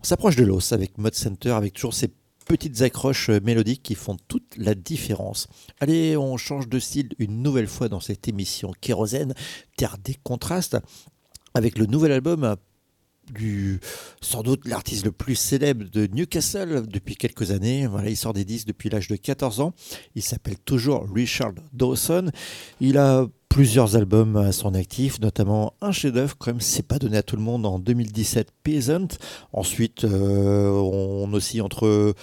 [0.00, 2.10] on s'approche de l'os avec Mod Center avec toujours ces
[2.46, 5.48] petites accroches euh, mélodiques qui font toute la différence.
[5.80, 9.34] Allez, on change de style une nouvelle fois dans cette émission Kérosène,
[9.76, 10.76] Terre des contrastes,
[11.54, 12.56] avec le nouvel album
[13.32, 13.80] du
[14.20, 17.86] sans doute l'artiste le plus célèbre de Newcastle depuis quelques années.
[17.86, 19.72] Voilà, il sort des disques depuis l'âge de 14 ans.
[20.14, 22.30] Il s'appelle toujours Richard Dawson.
[22.80, 27.18] Il a plusieurs albums à son actif, notamment un chef-d'œuvre, quand même, c'est pas donné
[27.18, 29.06] à tout le monde en 2017, Peasant.
[29.52, 32.14] Ensuite, euh, on aussi entre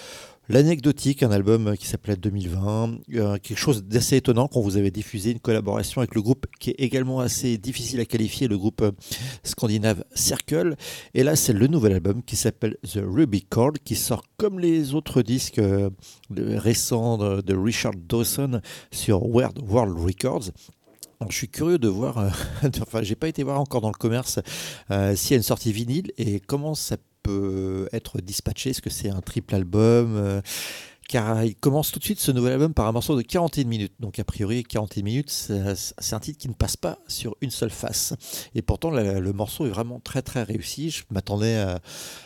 [0.50, 5.32] L'anecdotique, un album qui s'appelait 2020, euh, quelque chose d'assez étonnant qu'on vous avait diffusé,
[5.32, 8.92] une collaboration avec le groupe qui est également assez difficile à qualifier, le groupe euh,
[9.44, 10.76] scandinave Circle.
[11.14, 14.94] Et là, c'est le nouvel album qui s'appelle The Ruby Chord, qui sort comme les
[14.94, 15.62] autres disques
[16.30, 18.60] récents de, Richard Dawson
[18.92, 19.58] sur World
[19.98, 20.52] Records.
[21.30, 22.30] Je suis curieux de voir, euh,
[22.82, 24.40] enfin, j'ai pas été voir encore dans le commerce
[24.90, 28.72] euh, s'il y a une sortie vinyle et comment ça peut être dispatché.
[28.72, 30.42] Est-ce que c'est un triple album euh,
[31.12, 33.92] car il commence tout de suite ce nouvel album par un morceau de 41 minutes.
[34.00, 37.70] Donc a priori 41 minutes, c'est un titre qui ne passe pas sur une seule
[37.70, 38.14] face.
[38.56, 40.90] Et pourtant le morceau est vraiment très très réussi.
[40.90, 41.82] Je m'attendais à,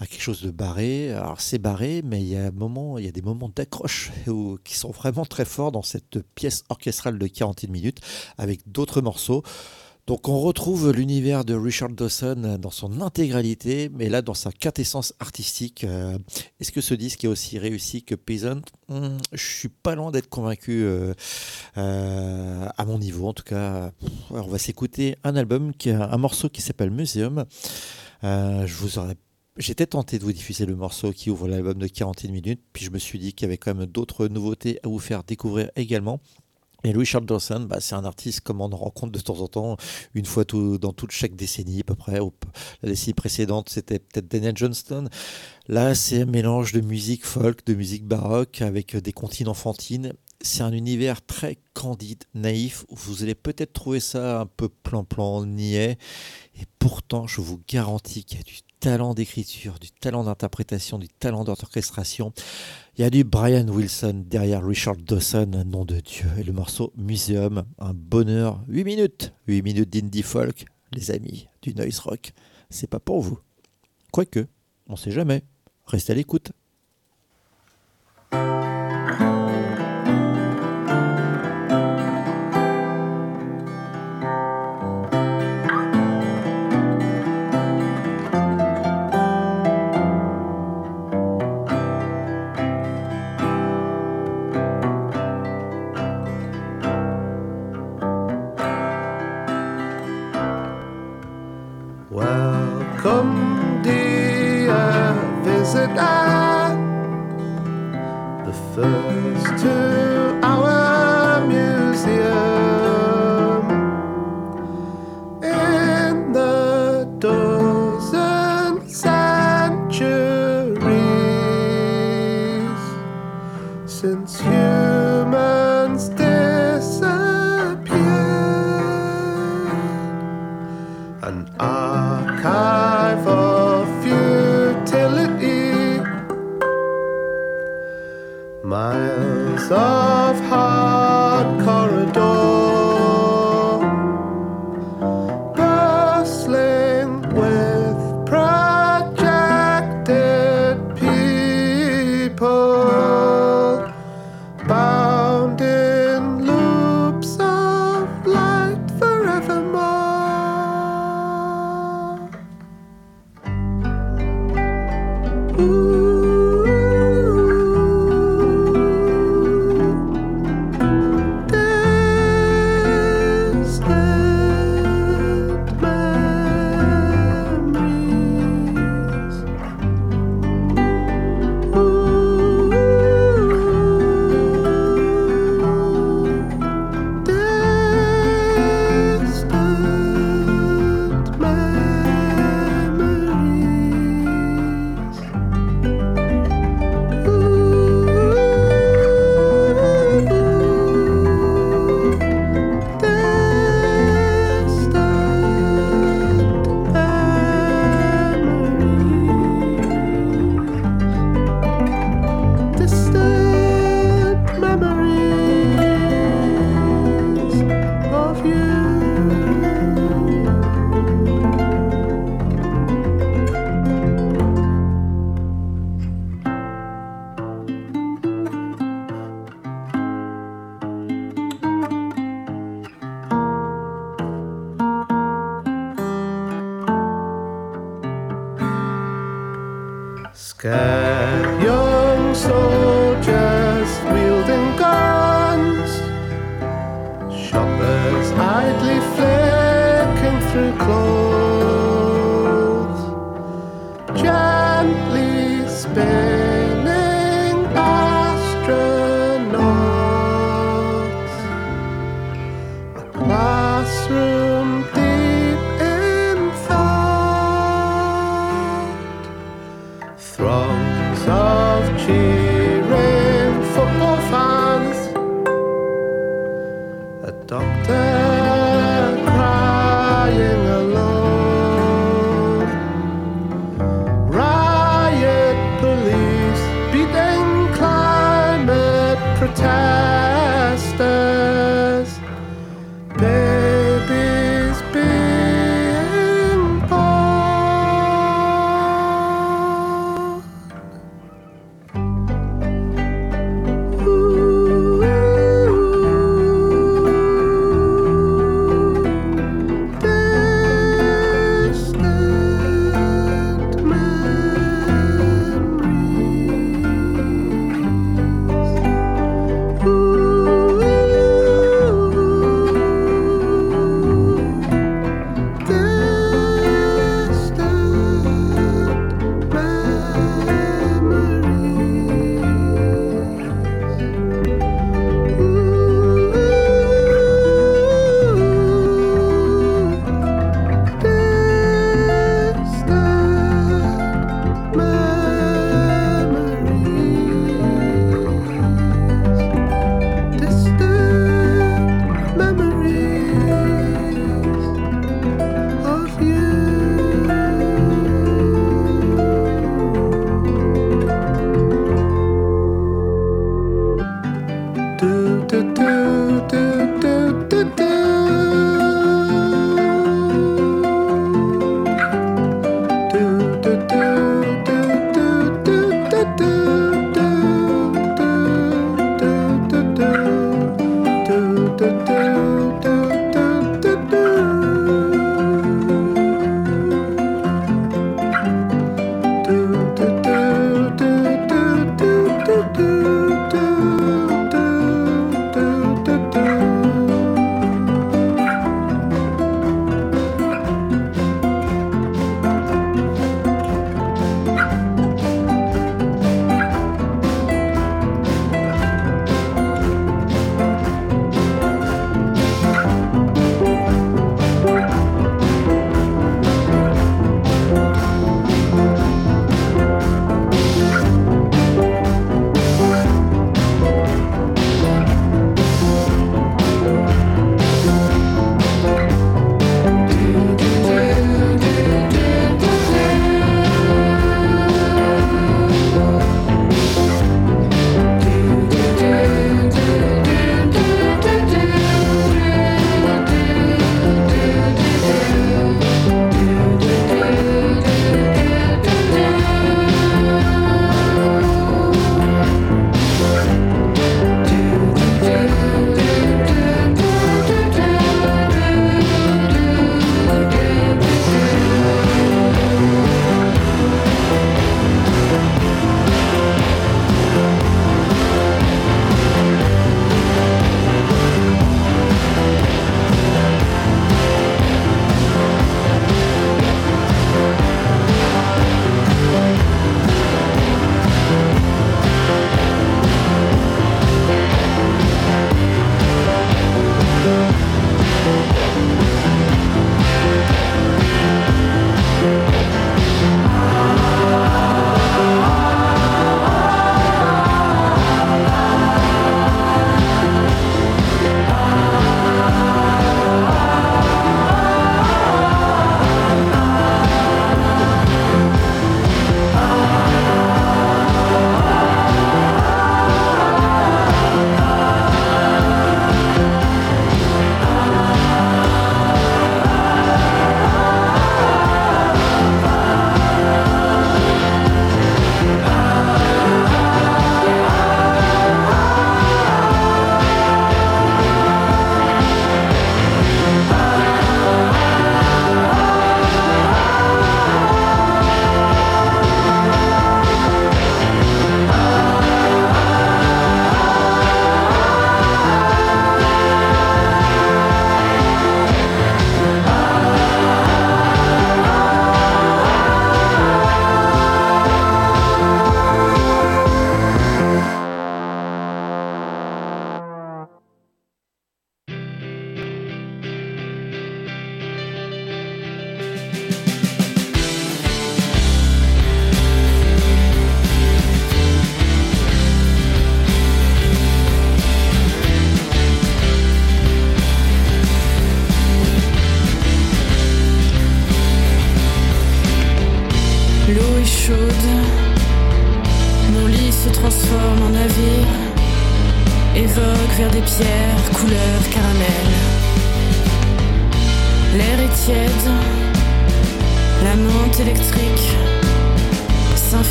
[0.00, 1.10] quelque chose de barré.
[1.10, 2.50] Alors c'est barré, mais il y a,
[2.98, 4.12] il y a des moments d'accroche
[4.64, 8.00] qui sont vraiment très forts dans cette pièce orchestrale de 41 minutes
[8.36, 9.42] avec d'autres morceaux.
[10.06, 15.12] Donc on retrouve l'univers de Richard Dawson dans son intégralité, mais là dans sa quintessence
[15.18, 15.82] artistique.
[15.82, 16.16] Euh,
[16.60, 18.60] Est-ce que ce disque est aussi réussi que Peasant?
[18.88, 21.12] Hmm, Je suis pas loin d'être convaincu euh,
[21.76, 23.26] euh, à mon niveau.
[23.26, 23.90] En tout cas,
[24.30, 27.44] on va s'écouter un album, qui a un morceau qui s'appelle Museum.
[29.58, 32.90] J'étais tenté de vous diffuser le morceau qui ouvre l'album de 41 minutes, puis je
[32.90, 36.20] me suis dit qu'il y avait quand même d'autres nouveautés à vous faire découvrir également.
[36.86, 39.76] Et Richard Dawson, bah, c'est un artiste comme on en rencontre de temps en temps,
[40.14, 42.20] une fois dans toute chaque décennie à peu près.
[42.82, 45.08] La décennie précédente, c'était peut-être Daniel Johnston.
[45.66, 50.12] Là, c'est un mélange de musique folk, de musique baroque, avec des comptines enfantines.
[50.40, 52.84] C'est un univers très candide, naïf.
[52.90, 55.98] Vous allez peut-être trouver ça un peu plan-plan, niais.
[56.54, 61.08] Et pourtant, je vous garantis qu'il y a du talent d'écriture, du talent d'interprétation, du
[61.08, 62.32] talent d'orchestration.
[62.96, 66.26] Il y a du Brian Wilson derrière Richard Dawson, nom de Dieu.
[66.38, 68.62] Et le morceau Museum, un bonheur.
[68.68, 69.32] 8 minutes.
[69.48, 72.32] 8 minutes d'indie folk, les amis, du noise rock.
[72.70, 73.38] C'est pas pour vous.
[74.12, 74.46] Quoique,
[74.88, 75.42] on sait jamais.
[75.86, 76.52] Restez à l'écoute.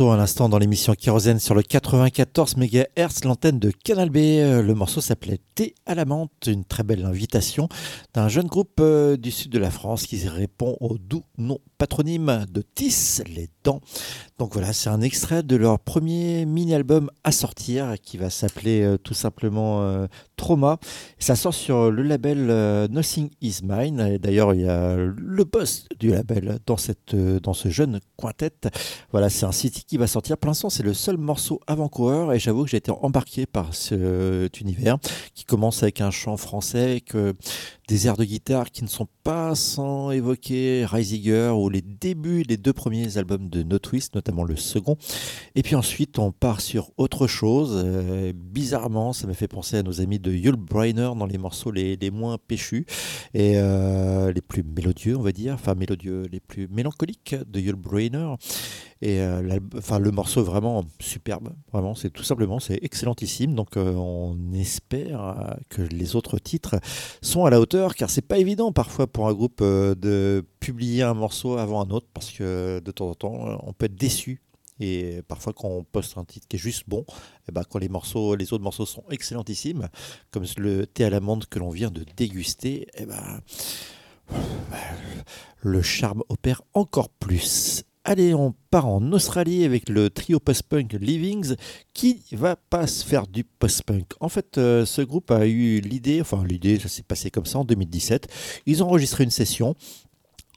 [0.00, 4.16] À l'instant dans l'émission Kérosène sur le 94 MHz, l'antenne de Canal B.
[4.16, 7.68] Euh, Le morceau s'appelait Thé à la menthe, une très belle invitation
[8.14, 12.46] d'un jeune groupe euh, du sud de la France qui répond au doux nom patronyme
[12.48, 13.80] de Tis les dents.
[14.38, 18.98] Donc voilà, c'est un extrait de leur premier mini-album à sortir qui va s'appeler euh,
[18.98, 20.06] tout simplement euh,
[20.36, 20.78] Trauma.
[21.18, 23.98] Ça sort sur le label euh, Nothing Is Mine.
[23.98, 28.52] Et D'ailleurs, il y a le boss du label dans, cette, dans ce jeune quintet.
[29.10, 30.38] Voilà, c'est un City qui va sortir.
[30.38, 34.60] Pour l'instant, c'est le seul morceau avant-coureur et j'avoue que j'ai été embarqué par cet
[34.60, 34.98] univers
[35.34, 37.32] qui commence avec un chant français, euh,
[37.92, 42.56] des airs de guitare qui ne sont pas sans évoquer Reisiger ou les débuts des
[42.56, 44.96] deux premiers albums de No Twist, notamment le second.
[45.56, 47.82] Et puis ensuite, on part sur autre chose.
[47.84, 51.70] Euh, bizarrement, ça m'a fait penser à nos amis de Yul Brynner dans les morceaux
[51.70, 52.86] les, les moins péchus
[53.34, 57.74] et euh, les plus mélodieux, on va dire, enfin mélodieux, les plus mélancoliques de Yul
[57.74, 58.36] Brynner.
[59.02, 63.56] Et euh, enfin, le morceau vraiment superbe, vraiment, c'est tout simplement, c'est excellentissime.
[63.56, 66.76] Donc euh, on espère euh, que les autres titres
[67.20, 71.14] sont à la hauteur, car c'est pas évident parfois pour un groupe de publier un
[71.14, 74.40] morceau avant un autre, parce que de temps en temps, on peut être déçu.
[74.78, 77.04] Et parfois, quand on poste un titre qui est juste bon,
[77.48, 79.88] eh ben, quand les morceaux, les autres morceaux sont excellentissimes,
[80.30, 83.40] comme le thé à l'amande que l'on vient de déguster, eh ben,
[85.60, 87.84] le charme opère encore plus.
[88.04, 91.54] Allez, on part en Australie avec le trio post-punk Livings
[91.94, 94.14] qui va pas se faire du post-punk?
[94.18, 97.60] En fait, euh, ce groupe a eu l'idée, enfin l'idée, ça s'est passé comme ça
[97.60, 98.26] en 2017.
[98.66, 99.76] Ils ont enregistré une session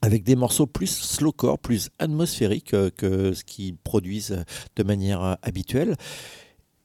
[0.01, 4.43] avec des morceaux plus slowcore, plus atmosphériques euh, que ce qu'ils produisent
[4.75, 5.97] de manière euh, habituelle.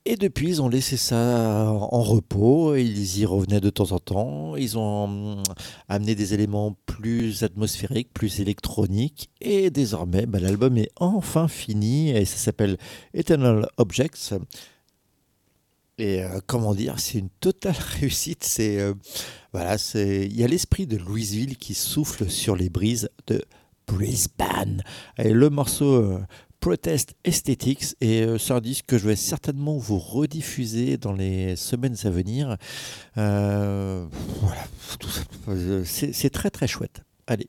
[0.07, 4.57] Et depuis, ils ont laissé ça en repos, ils y revenaient de temps en temps,
[4.57, 5.43] ils ont hum,
[5.89, 12.25] amené des éléments plus atmosphériques, plus électroniques, et désormais, bah, l'album est enfin fini, et
[12.25, 12.79] ça s'appelle
[13.13, 14.33] Eternal Objects.
[15.99, 18.43] Et euh, comment dire, c'est une totale réussite.
[18.43, 18.95] C'est euh,
[19.53, 23.45] voilà, c'est il y a l'esprit de Louisville qui souffle sur les brises de
[23.87, 24.83] Brisbane.
[25.19, 26.19] Et le morceau euh,
[26.61, 31.57] Protest Aesthetics et euh, c'est un disque que je vais certainement vous rediffuser dans les
[31.57, 32.57] semaines à venir.
[33.17, 34.07] Euh,
[34.41, 34.65] voilà,
[35.49, 37.03] euh, c'est très très chouette.
[37.27, 37.49] Allez.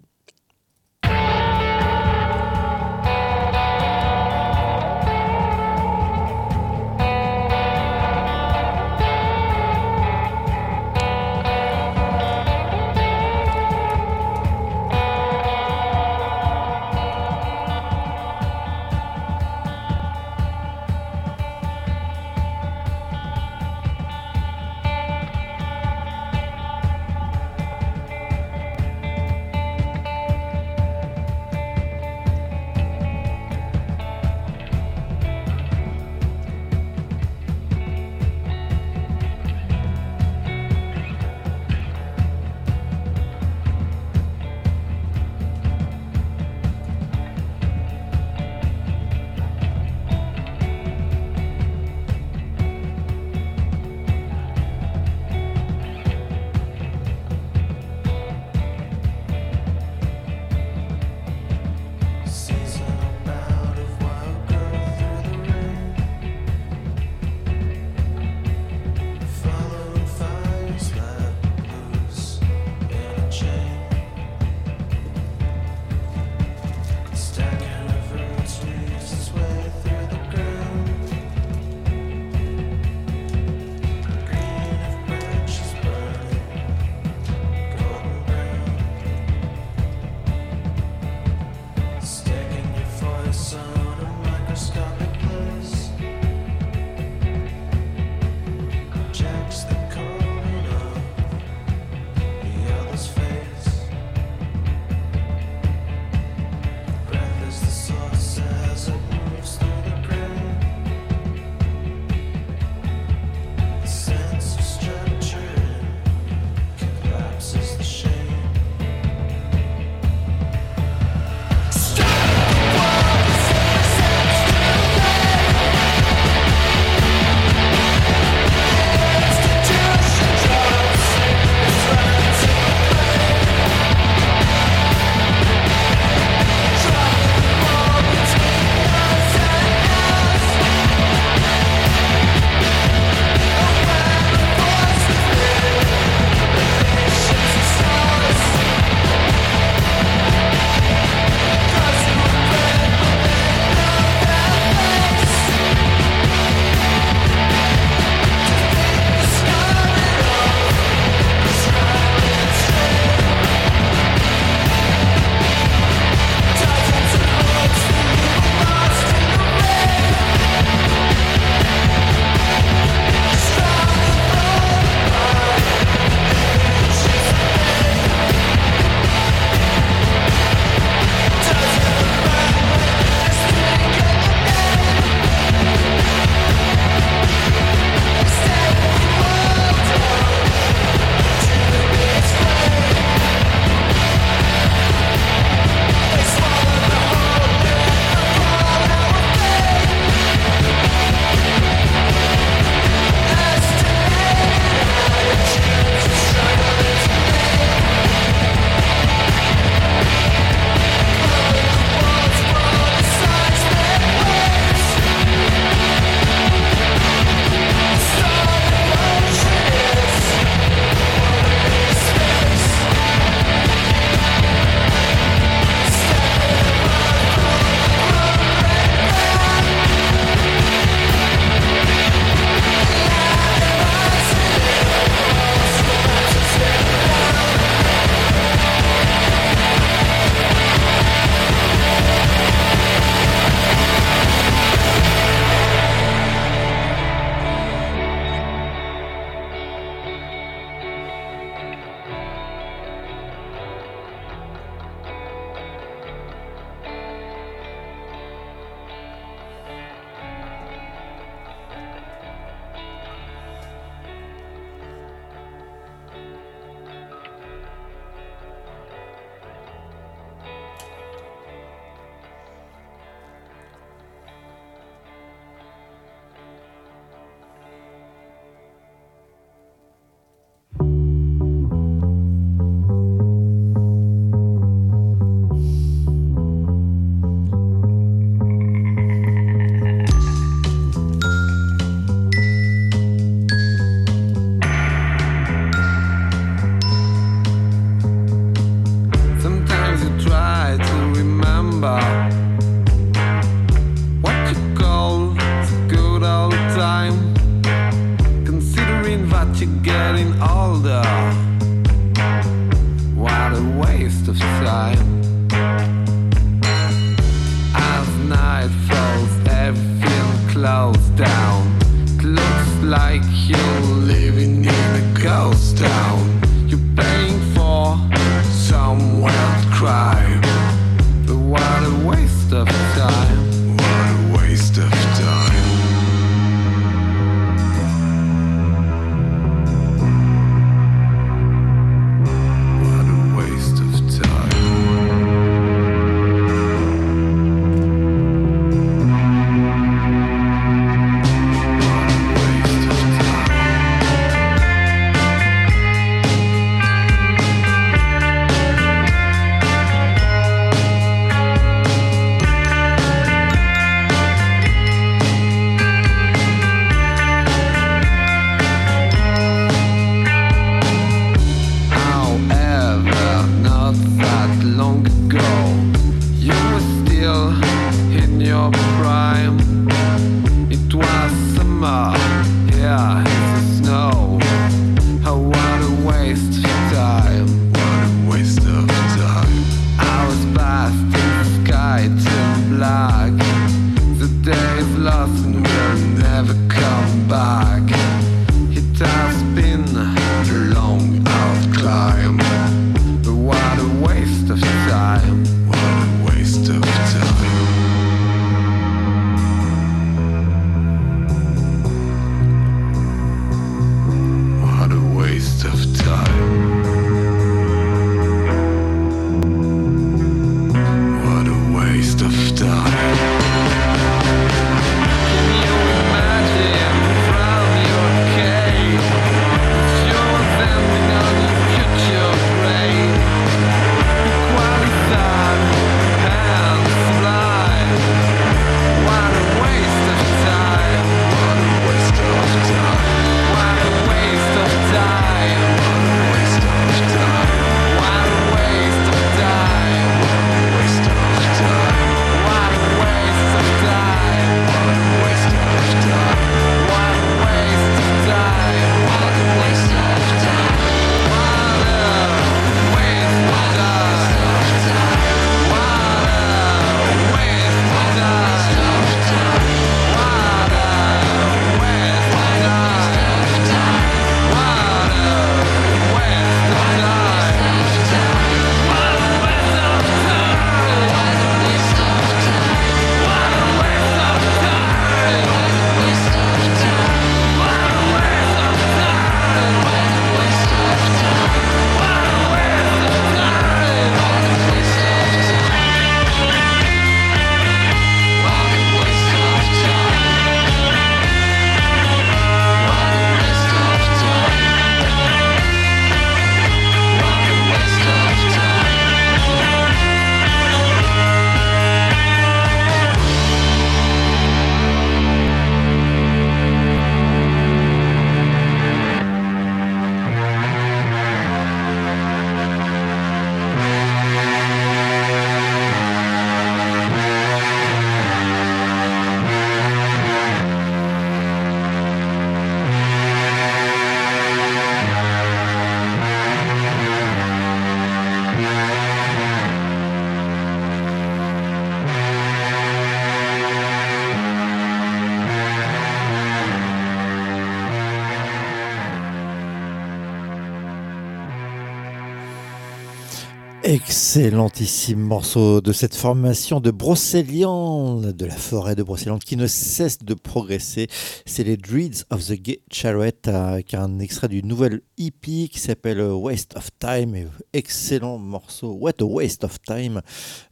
[554.62, 560.20] Excellentissime morceau de cette formation de Brocéliande, de la forêt de Brocéliande, qui ne cesse
[560.20, 561.08] de progresser.
[561.48, 566.22] C'est les Dreads of the Gay Chariot, avec un extrait du nouvel EP qui s'appelle
[566.22, 567.50] Waste of Time.
[567.74, 568.92] Excellent morceau.
[568.92, 570.22] What a Waste of Time.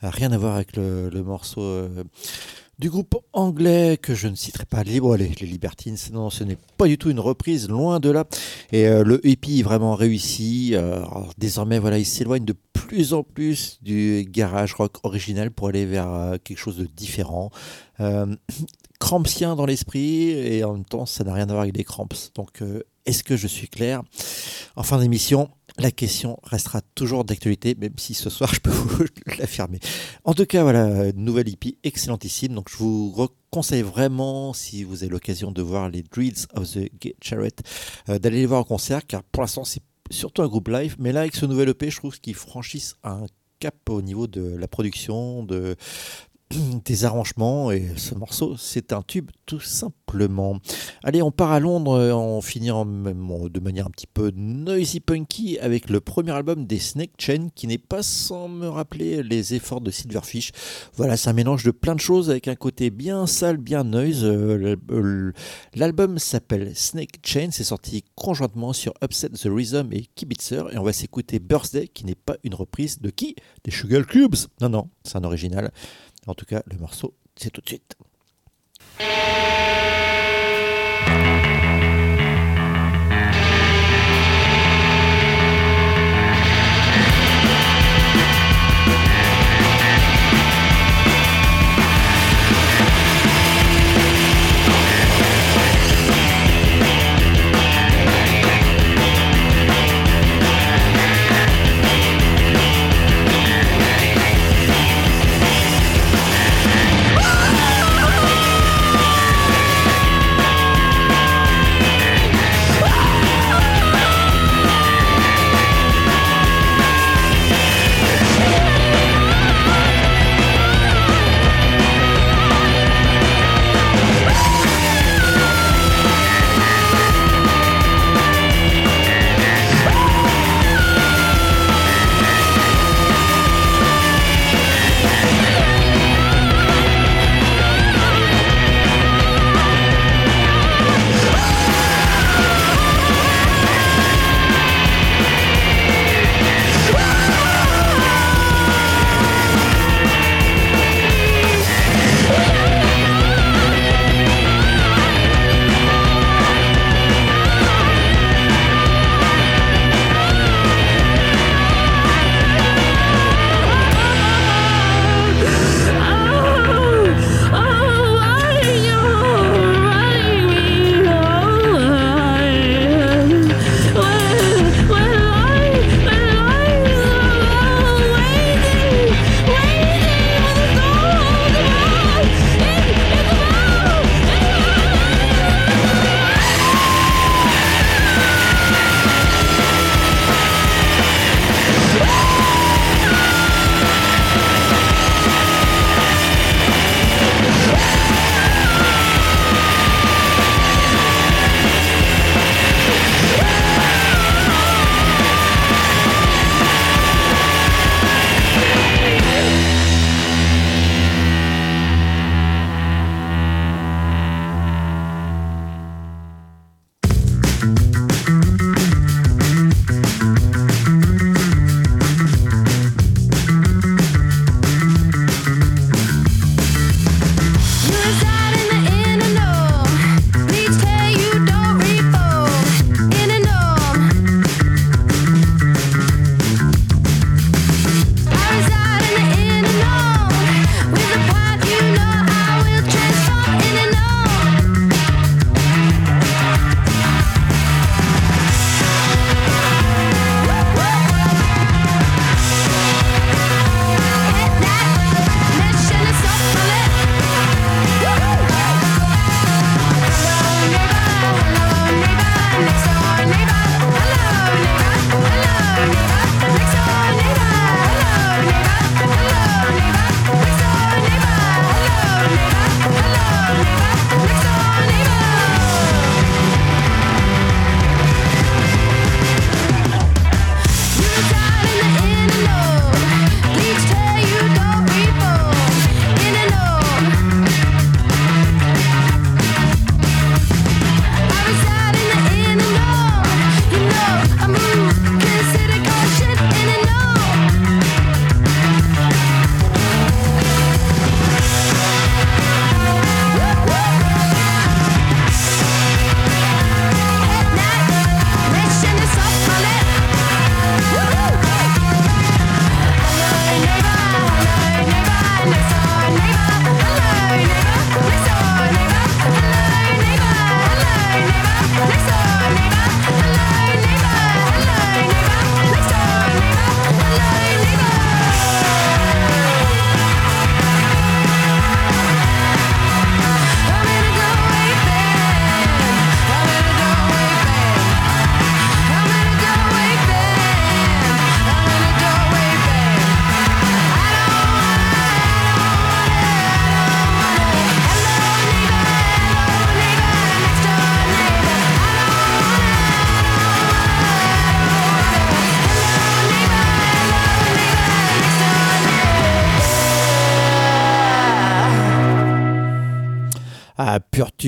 [0.03, 1.87] Rien à voir avec le, le morceau.
[2.79, 5.97] Du groupe anglais que je ne citerai pas, Libre, les, les Libertines.
[6.13, 8.25] Non, ce n'est pas du tout une reprise, loin de là.
[8.71, 10.71] Et euh, le est vraiment réussi.
[10.73, 11.01] Euh,
[11.37, 16.09] désormais, voilà, il s'éloigne de plus en plus du garage rock original pour aller vers
[16.09, 17.51] euh, quelque chose de différent.
[17.99, 18.33] Euh,
[18.99, 22.07] crampsien dans l'esprit et en même temps, ça n'a rien à voir avec des cramps.
[22.35, 22.61] Donc,
[23.05, 24.03] est-ce que je suis clair?
[24.79, 29.03] En fin d'émission, la question restera toujours d'actualité, même si ce soir je peux vous
[29.37, 29.77] l'affirmer.
[30.23, 32.53] En tout cas, voilà, nouvelle EP excellentissime.
[32.53, 36.89] Donc, je vous conseille vraiment, si vous avez l'occasion de voir les Dreads of the
[36.97, 37.49] Gay Chariot,
[38.07, 40.95] euh, d'aller les voir en concert, car pour l'instant, c'est surtout un groupe live.
[40.97, 43.25] Mais là, avec ce nouvel EP, je trouve qu'ils franchissent un
[43.59, 45.75] cap au niveau de la production, de
[46.85, 50.59] des arrangements et ce morceau c'est un tube tout simplement.
[51.03, 52.39] Allez on part à Londres, euh, en
[52.85, 57.49] bon, de manière un petit peu noisy punky avec le premier album des Snake Chain
[57.53, 60.51] qui n'est pas sans me rappeler les efforts de Silverfish.
[60.95, 64.23] Voilà c'est un mélange de plein de choses avec un côté bien sale, bien noise.
[64.23, 65.31] Euh,
[65.75, 70.83] L'album s'appelle Snake Chain, c'est sorti conjointement sur Upset the Rhythm et Kibitzer et on
[70.83, 73.35] va s'écouter Birthday qui n'est pas une reprise de qui?
[73.63, 74.35] Des Sugar Cubes?
[74.61, 75.71] Non non, c'est un original.
[76.27, 77.95] En tout cas, le morceau, c'est tout de suite.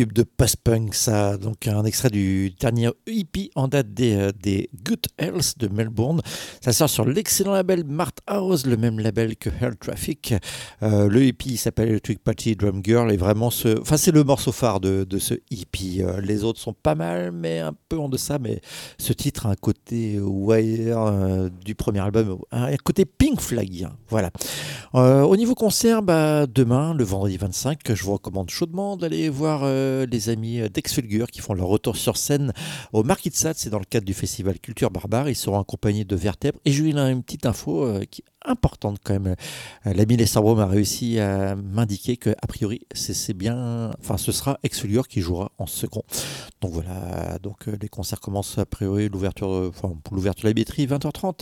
[0.06, 1.38] de post-punk, ça.
[1.38, 6.19] Donc, un extrait du dernier EP en date des, euh, des Good Health de Melbourne.
[6.61, 10.34] Ça sort sur l'excellent label Mart House, le même label que Hell Traffic.
[10.81, 13.80] Euh, le EP s'appelle Electric Party Drum Girl et vraiment ce.
[13.80, 16.01] Enfin, c'est le morceau phare de, de ce EP.
[16.03, 18.39] Euh, les autres sont pas mal, mais un peu en deçà.
[18.39, 18.61] Mais
[18.97, 23.89] ce titre a un côté wire euh, du premier album, un côté Pink Flag.
[24.09, 24.31] Voilà.
[24.95, 29.65] Euh, au niveau concert, bah, demain, le vendredi 25, je vous recommande chaudement d'aller voir
[29.65, 32.53] les amis d'Exfulgur qui font leur retour sur scène
[32.94, 33.56] au Marquis de Sade.
[33.58, 35.30] C'est dans le cadre du festival Culture Barbare.
[35.30, 36.60] Ils seront accompagnés de Vertèbre.
[36.66, 39.35] Et ai une petite info euh, qui importante quand même.
[39.85, 43.91] Euh, L'ami Les Sarbrom a réussi à m'indiquer que, a priori, c'est bien.
[43.99, 46.03] Enfin, ce sera Exfulgur qui jouera en second.
[46.61, 47.38] Donc voilà.
[47.41, 50.88] Donc euh, les concerts commencent a priori l'ouverture, de- enfin, pour l'ouverture de la billetterie
[50.88, 51.41] 20h30.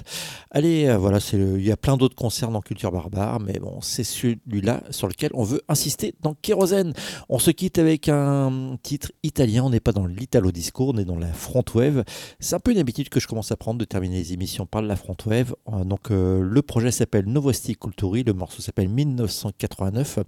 [0.52, 4.04] Allez, euh, voilà, il y a plein d'autres concerts dans Culture Barbare, mais bon, c'est
[4.04, 6.94] celui-là sur lequel on veut insister dans Kérosène.
[7.30, 11.06] On se quitte avec un titre italien, on n'est pas dans l'italo disco, on est
[11.06, 12.04] dans la front wave.
[12.40, 14.82] C'est un peu une habitude que je commence à prendre de terminer les émissions par
[14.82, 15.56] la front wave.
[15.74, 20.20] Euh, Donc euh, le projet s'appelle Novosti Culturi, le morceau s'appelle 1989.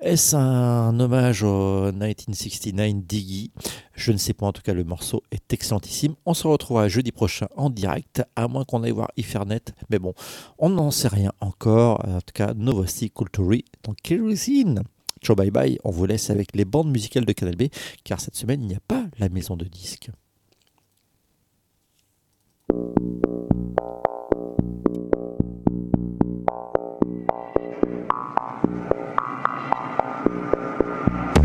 [0.00, 3.50] Est-ce un hommage au 1969 Diggy?
[3.92, 6.14] Je ne sais pas, en tout cas le morceau est excellentissime.
[6.26, 9.60] On se retrouvera jeudi prochain en direct, à moins qu'on aille voir Ifernet,
[9.90, 10.14] mais bon,
[10.58, 12.04] on n'en sait rien encore.
[12.06, 14.82] En tout cas, Novosti Culturi dans Kerosene.
[15.22, 17.64] Ciao bye bye, on vous laisse avec les bandes musicales de Canal B,
[18.04, 20.10] car cette semaine il n'y a pas la maison de disques.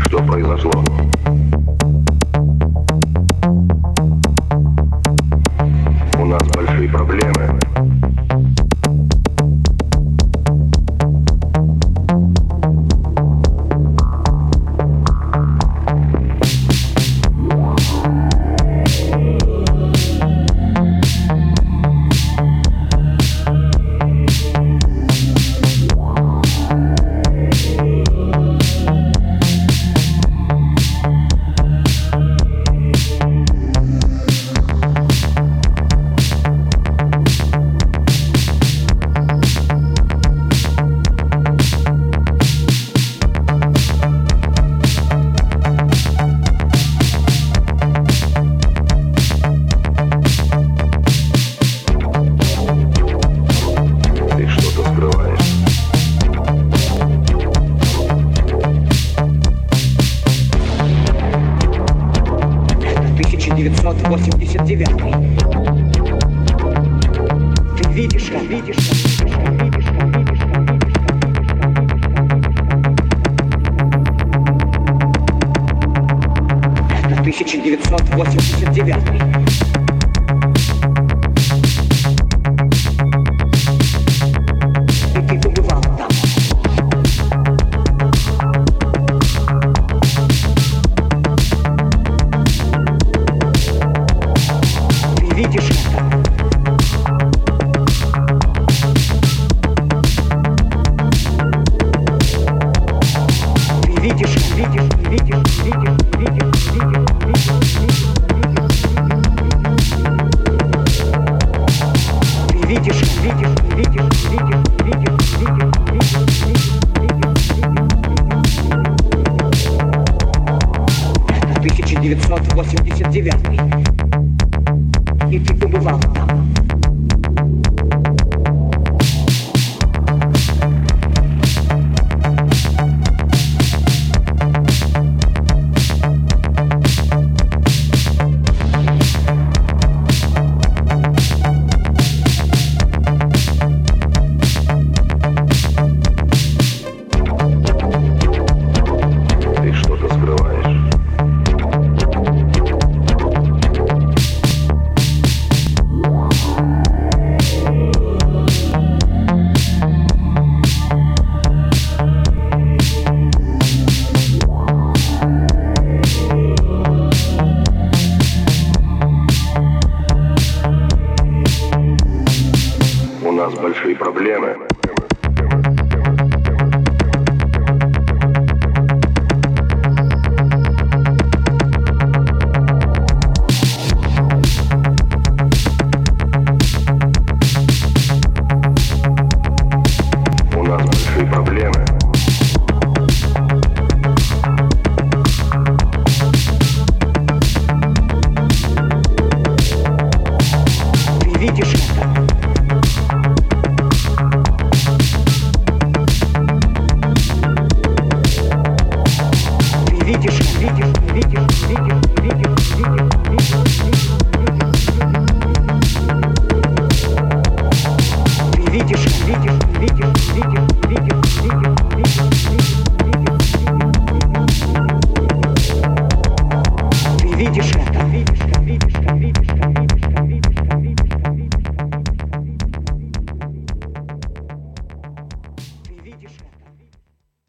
[0.06, 0.70] Что произошло?
[6.16, 7.60] У нас большие проблемы.